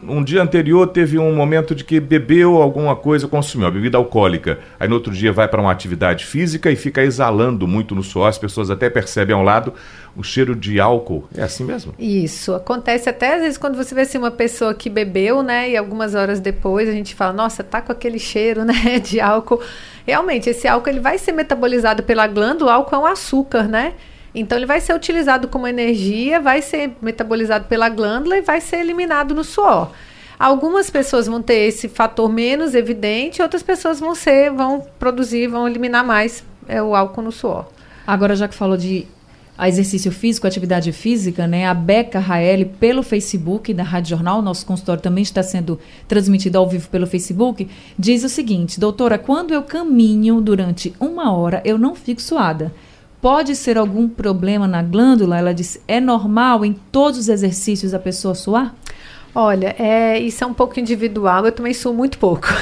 um 0.07 0.23
dia 0.23 0.41
anterior 0.41 0.87
teve 0.87 1.17
um 1.17 1.33
momento 1.33 1.73
de 1.73 1.83
que 1.83 1.99
bebeu 1.99 2.61
alguma 2.61 2.95
coisa, 2.95 3.27
consumiu, 3.27 3.67
a 3.67 3.71
bebida 3.71 3.97
alcoólica. 3.97 4.59
Aí 4.79 4.87
no 4.87 4.95
outro 4.95 5.13
dia 5.13 5.31
vai 5.31 5.47
para 5.47 5.61
uma 5.61 5.71
atividade 5.71 6.25
física 6.25 6.69
e 6.69 6.75
fica 6.75 7.01
exalando 7.01 7.67
muito 7.67 7.95
no 7.95 8.03
suor. 8.03 8.27
As 8.27 8.37
pessoas 8.37 8.69
até 8.69 8.89
percebem 8.89 9.35
ao 9.35 9.43
lado 9.43 9.73
o 10.15 10.23
cheiro 10.23 10.55
de 10.55 10.79
álcool. 10.79 11.27
É 11.35 11.43
assim 11.43 11.63
mesmo? 11.63 11.93
Isso. 11.97 12.53
Acontece 12.53 13.09
até 13.09 13.35
às 13.35 13.41
vezes 13.41 13.57
quando 13.57 13.75
você 13.75 13.95
vê 13.95 14.01
assim, 14.01 14.17
uma 14.17 14.31
pessoa 14.31 14.73
que 14.73 14.89
bebeu, 14.89 15.41
né? 15.41 15.69
E 15.69 15.77
algumas 15.77 16.15
horas 16.15 16.39
depois 16.39 16.89
a 16.89 16.91
gente 16.91 17.15
fala, 17.15 17.33
nossa, 17.33 17.63
tá 17.63 17.81
com 17.81 17.91
aquele 17.91 18.19
cheiro, 18.19 18.65
né? 18.65 18.99
De 18.99 19.19
álcool. 19.19 19.61
Realmente, 20.05 20.49
esse 20.49 20.67
álcool 20.67 20.89
ele 20.89 20.99
vai 20.99 21.17
ser 21.17 21.31
metabolizado 21.31 22.03
pela 22.03 22.27
glândula. 22.27 22.71
O 22.71 22.73
álcool 22.73 22.95
é 22.95 22.99
um 22.99 23.05
açúcar, 23.05 23.63
né? 23.63 23.93
Então 24.33 24.57
ele 24.57 24.65
vai 24.65 24.81
ser 24.81 24.93
utilizado 24.93 25.47
como 25.47 25.67
energia, 25.67 26.39
vai 26.39 26.61
ser 26.61 26.91
metabolizado 27.01 27.65
pela 27.65 27.89
glândula 27.89 28.37
e 28.37 28.41
vai 28.41 28.59
ser 28.59 28.77
eliminado 28.77 29.35
no 29.35 29.43
suor. 29.43 29.91
Algumas 30.39 30.89
pessoas 30.89 31.27
vão 31.27 31.41
ter 31.41 31.67
esse 31.67 31.87
fator 31.87 32.27
menos 32.29 32.73
evidente, 32.73 33.41
outras 33.41 33.61
pessoas 33.61 33.99
vão 33.99 34.15
ser, 34.15 34.51
vão 34.51 34.85
produzir, 34.97 35.47
vão 35.47 35.67
eliminar 35.67 36.03
mais 36.03 36.43
é, 36.67 36.81
o 36.81 36.95
álcool 36.95 37.21
no 37.21 37.31
suor. 37.31 37.67
Agora, 38.05 38.35
já 38.35 38.47
que 38.47 38.55
falou 38.55 38.75
de 38.75 39.07
exercício 39.61 40.11
físico, 40.11 40.47
atividade 40.47 40.91
física, 40.91 41.47
né? 41.47 41.67
A 41.67 41.73
Beca 41.73 42.19
Raeli 42.19 42.65
pelo 42.65 43.03
Facebook 43.03 43.73
da 43.73 43.83
Rádio 43.83 44.09
Jornal, 44.09 44.41
nosso 44.41 44.65
consultório 44.65 45.01
também 45.01 45.21
está 45.21 45.43
sendo 45.43 45.79
transmitido 46.07 46.57
ao 46.57 46.67
vivo 46.67 46.89
pelo 46.89 47.05
Facebook, 47.05 47.69
diz 47.97 48.23
o 48.23 48.29
seguinte: 48.29 48.79
doutora, 48.79 49.17
quando 49.17 49.53
eu 49.53 49.61
caminho 49.61 50.41
durante 50.41 50.93
uma 50.99 51.31
hora, 51.31 51.61
eu 51.63 51.77
não 51.77 51.95
fico 51.95 52.21
suada. 52.21 52.73
Pode 53.23 53.55
ser 53.55 53.77
algum 53.77 54.09
problema 54.09 54.67
na 54.67 54.83
glândula? 54.83 55.37
Ela 55.37 55.53
disse: 55.53 55.79
é 55.87 56.01
normal 56.01 56.65
em 56.65 56.73
todos 56.73 57.17
os 57.17 57.29
exercícios 57.29 57.93
a 57.93 57.99
pessoa 57.99 58.35
suar? 58.35 58.75
Olha, 59.33 59.73
é, 59.79 60.19
isso 60.19 60.43
é 60.43 60.47
um 60.47 60.53
pouco 60.53 60.77
individual, 60.77 61.45
eu 61.45 61.51
também 61.53 61.73
suo 61.73 61.93
muito 61.93 62.17
pouco. 62.17 62.47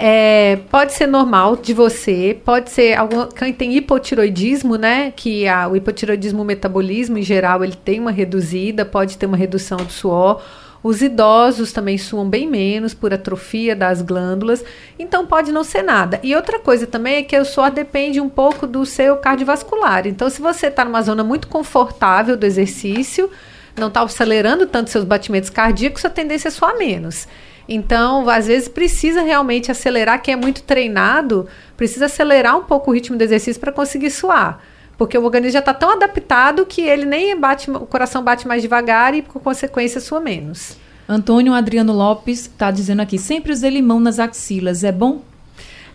É, 0.00 0.60
pode 0.70 0.92
ser 0.92 1.08
normal 1.08 1.56
de 1.56 1.74
você, 1.74 2.40
pode 2.44 2.70
ser 2.70 2.96
algum, 2.96 3.26
quem 3.26 3.52
tem 3.52 3.76
hipotiroidismo, 3.76 4.76
né? 4.76 5.10
Que 5.10 5.48
a, 5.48 5.66
o 5.66 5.74
hipotiroidismo, 5.74 6.40
o 6.40 6.44
metabolismo 6.44 7.18
em 7.18 7.22
geral, 7.22 7.64
ele 7.64 7.74
tem 7.74 7.98
uma 7.98 8.12
reduzida, 8.12 8.84
pode 8.84 9.18
ter 9.18 9.26
uma 9.26 9.36
redução 9.36 9.76
do 9.76 9.90
suor. 9.90 10.40
Os 10.82 11.02
idosos 11.02 11.72
também 11.72 11.98
suam 11.98 12.28
bem 12.28 12.46
menos 12.46 12.94
por 12.94 13.12
atrofia 13.12 13.74
das 13.74 14.00
glândulas, 14.00 14.64
então 14.98 15.26
pode 15.26 15.50
não 15.50 15.64
ser 15.64 15.82
nada. 15.82 16.20
E 16.22 16.36
outra 16.36 16.58
coisa 16.58 16.86
também 16.86 17.16
é 17.16 17.22
que 17.22 17.36
o 17.36 17.44
suor 17.44 17.70
depende 17.70 18.20
um 18.20 18.28
pouco 18.28 18.66
do 18.66 18.86
seu 18.86 19.16
cardiovascular. 19.16 20.06
Então, 20.06 20.30
se 20.30 20.40
você 20.40 20.68
está 20.68 20.84
numa 20.84 21.02
zona 21.02 21.24
muito 21.24 21.48
confortável 21.48 22.36
do 22.36 22.46
exercício, 22.46 23.28
não 23.76 23.88
está 23.88 24.02
acelerando 24.02 24.66
tanto 24.66 24.90
seus 24.90 25.04
batimentos 25.04 25.50
cardíacos, 25.50 26.04
a 26.04 26.10
tendência 26.10 26.48
é 26.48 26.50
suar 26.50 26.76
menos. 26.76 27.26
Então, 27.68 28.28
às 28.30 28.46
vezes 28.46 28.68
precisa 28.68 29.20
realmente 29.20 29.70
acelerar. 29.70 30.22
Quem 30.22 30.34
é 30.34 30.36
muito 30.36 30.62
treinado 30.62 31.46
precisa 31.76 32.06
acelerar 32.06 32.56
um 32.56 32.64
pouco 32.64 32.90
o 32.90 32.94
ritmo 32.94 33.16
do 33.16 33.22
exercício 33.22 33.60
para 33.60 33.72
conseguir 33.72 34.10
suar. 34.10 34.60
Porque 34.98 35.16
o 35.16 35.24
organismo 35.24 35.52
já 35.52 35.60
está 35.60 35.72
tão 35.72 35.92
adaptado 35.92 36.66
que 36.66 36.82
ele 36.82 37.06
nem 37.06 37.38
bate, 37.38 37.70
o 37.70 37.86
coração 37.86 38.22
bate 38.22 38.48
mais 38.48 38.60
devagar 38.60 39.14
e, 39.14 39.22
por 39.22 39.40
consequência, 39.40 40.00
sua 40.00 40.20
menos. 40.20 40.76
Antônio 41.08 41.54
Adriano 41.54 41.92
Lopes 41.92 42.40
está 42.40 42.70
dizendo 42.70 43.00
aqui: 43.00 43.16
sempre 43.16 43.52
usei 43.52 43.70
limão 43.70 44.00
nas 44.00 44.18
axilas, 44.18 44.82
é 44.82 44.92
bom? 44.92 45.22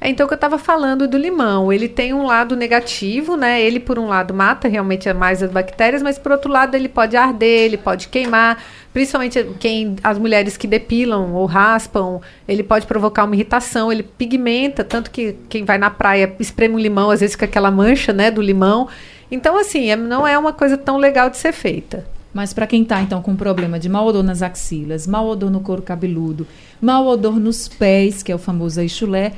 É 0.04 0.10
então 0.10 0.28
que 0.28 0.34
eu 0.34 0.36
estava 0.36 0.58
falando 0.58 1.08
do 1.08 1.18
limão. 1.18 1.72
Ele 1.72 1.88
tem 1.88 2.14
um 2.14 2.26
lado 2.26 2.58
negativo, 2.58 3.38
né? 3.38 3.62
Ele, 3.62 3.80
por 3.80 3.98
um 3.98 4.06
lado, 4.06 4.34
mata 4.34 4.68
realmente 4.68 5.12
mais 5.14 5.42
as 5.42 5.50
bactérias, 5.50 6.04
mas 6.04 6.20
por 6.20 6.34
outro 6.34 6.52
lado, 6.52 6.76
ele 6.76 6.90
pode 6.90 7.16
arder, 7.16 7.62
ele 7.62 7.78
pode 7.78 8.10
queimar. 8.10 8.62
Principalmente 8.92 9.42
quem, 9.62 9.96
as 10.04 10.18
mulheres 10.20 10.58
que 10.58 10.68
depilam 10.68 11.32
ou 11.34 11.46
raspam, 11.46 12.20
ele 12.46 12.64
pode 12.64 12.86
provocar 12.86 13.24
uma 13.24 13.34
irritação, 13.34 13.90
ele 13.90 14.04
pigmenta, 14.04 14.84
tanto 14.84 15.10
que 15.10 15.38
quem 15.48 15.64
vai 15.64 15.78
na 15.78 15.90
praia 15.90 16.36
espreme 16.38 16.76
um 16.76 16.80
limão, 16.80 17.10
às 17.10 17.22
vezes 17.22 17.36
fica 17.36 17.46
aquela 17.46 17.72
mancha, 17.72 18.12
né, 18.12 18.30
do 18.30 18.42
limão. 18.42 18.90
Então, 19.32 19.58
assim, 19.58 19.90
é, 19.90 19.96
não 19.96 20.28
é 20.28 20.38
uma 20.38 20.52
coisa 20.52 20.78
tão 20.78 20.98
legal 20.98 21.30
de 21.30 21.38
ser 21.38 21.54
feita. 21.54 22.06
Mas 22.34 22.52
para 22.52 22.68
quem 22.68 22.82
está 22.82 23.02
então 23.02 23.22
com 23.22 23.38
problema 23.38 23.80
de 23.80 23.88
mau 23.88 24.06
odor 24.06 24.22
nas 24.24 24.42
axilas, 24.42 25.08
mau 25.08 25.30
odor 25.30 25.50
no 25.50 25.62
couro 25.62 25.82
cabeludo, 25.82 26.46
mau 26.82 27.08
odor 27.08 27.40
nos 27.40 27.70
pés, 27.70 28.22
que 28.22 28.34
é 28.34 28.36
o 28.36 28.40
famoso 28.40 28.82
eixulé, 28.82 29.32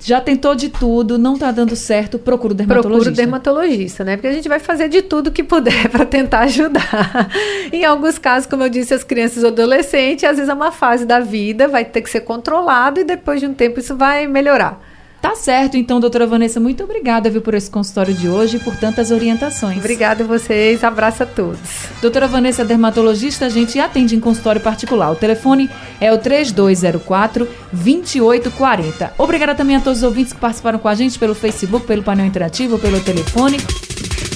já 0.00 0.20
tentou 0.20 0.54
de 0.54 0.68
tudo, 0.68 1.18
não 1.18 1.34
está 1.34 1.50
dando 1.50 1.74
certo, 1.74 2.18
procura 2.18 2.52
o 2.52 2.56
dermatologista. 2.56 2.90
Procura 2.90 3.12
o 3.12 3.16
dermatologista, 3.16 4.04
né? 4.04 4.16
Porque 4.16 4.28
a 4.28 4.32
gente 4.32 4.48
vai 4.48 4.58
fazer 4.58 4.88
de 4.88 5.02
tudo 5.02 5.30
que 5.30 5.42
puder 5.42 5.88
para 5.90 6.04
tentar 6.04 6.40
ajudar. 6.40 7.30
em 7.72 7.84
alguns 7.84 8.18
casos, 8.18 8.48
como 8.48 8.62
eu 8.62 8.68
disse, 8.68 8.94
as 8.94 9.04
crianças 9.04 9.42
e 9.42 9.46
adolescentes, 9.46 10.24
às 10.24 10.36
vezes 10.36 10.48
é 10.48 10.54
uma 10.54 10.72
fase 10.72 11.04
da 11.04 11.20
vida, 11.20 11.68
vai 11.68 11.84
ter 11.84 12.02
que 12.02 12.10
ser 12.10 12.20
controlado 12.20 13.00
e 13.00 13.04
depois 13.04 13.40
de 13.40 13.46
um 13.46 13.54
tempo 13.54 13.80
isso 13.80 13.96
vai 13.96 14.26
melhorar. 14.26 14.80
Tá 15.26 15.34
certo, 15.34 15.76
então, 15.76 15.98
doutora 15.98 16.24
Vanessa, 16.24 16.60
muito 16.60 16.84
obrigada 16.84 17.28
viu, 17.28 17.42
por 17.42 17.52
esse 17.52 17.68
consultório 17.68 18.14
de 18.14 18.28
hoje 18.28 18.58
e 18.58 18.60
por 18.60 18.76
tantas 18.76 19.10
orientações. 19.10 19.76
Obrigada 19.78 20.22
a 20.22 20.26
vocês, 20.26 20.84
abraço 20.84 21.24
a 21.24 21.26
todos. 21.26 21.58
Doutora 22.00 22.28
Vanessa, 22.28 22.64
dermatologista, 22.64 23.46
a 23.46 23.48
gente 23.48 23.76
atende 23.80 24.14
em 24.14 24.20
consultório 24.20 24.60
particular. 24.60 25.10
O 25.10 25.16
telefone 25.16 25.68
é 26.00 26.12
o 26.12 26.18
3204 26.18 27.48
2840. 27.72 29.14
Obrigada 29.18 29.56
também 29.56 29.74
a 29.74 29.80
todos 29.80 29.98
os 29.98 30.04
ouvintes 30.04 30.32
que 30.32 30.38
participaram 30.38 30.78
com 30.78 30.86
a 30.86 30.94
gente 30.94 31.18
pelo 31.18 31.34
Facebook, 31.34 31.88
pelo 31.88 32.04
painel 32.04 32.26
interativo, 32.26 32.78
pelo 32.78 33.00
telefone. 33.00 33.56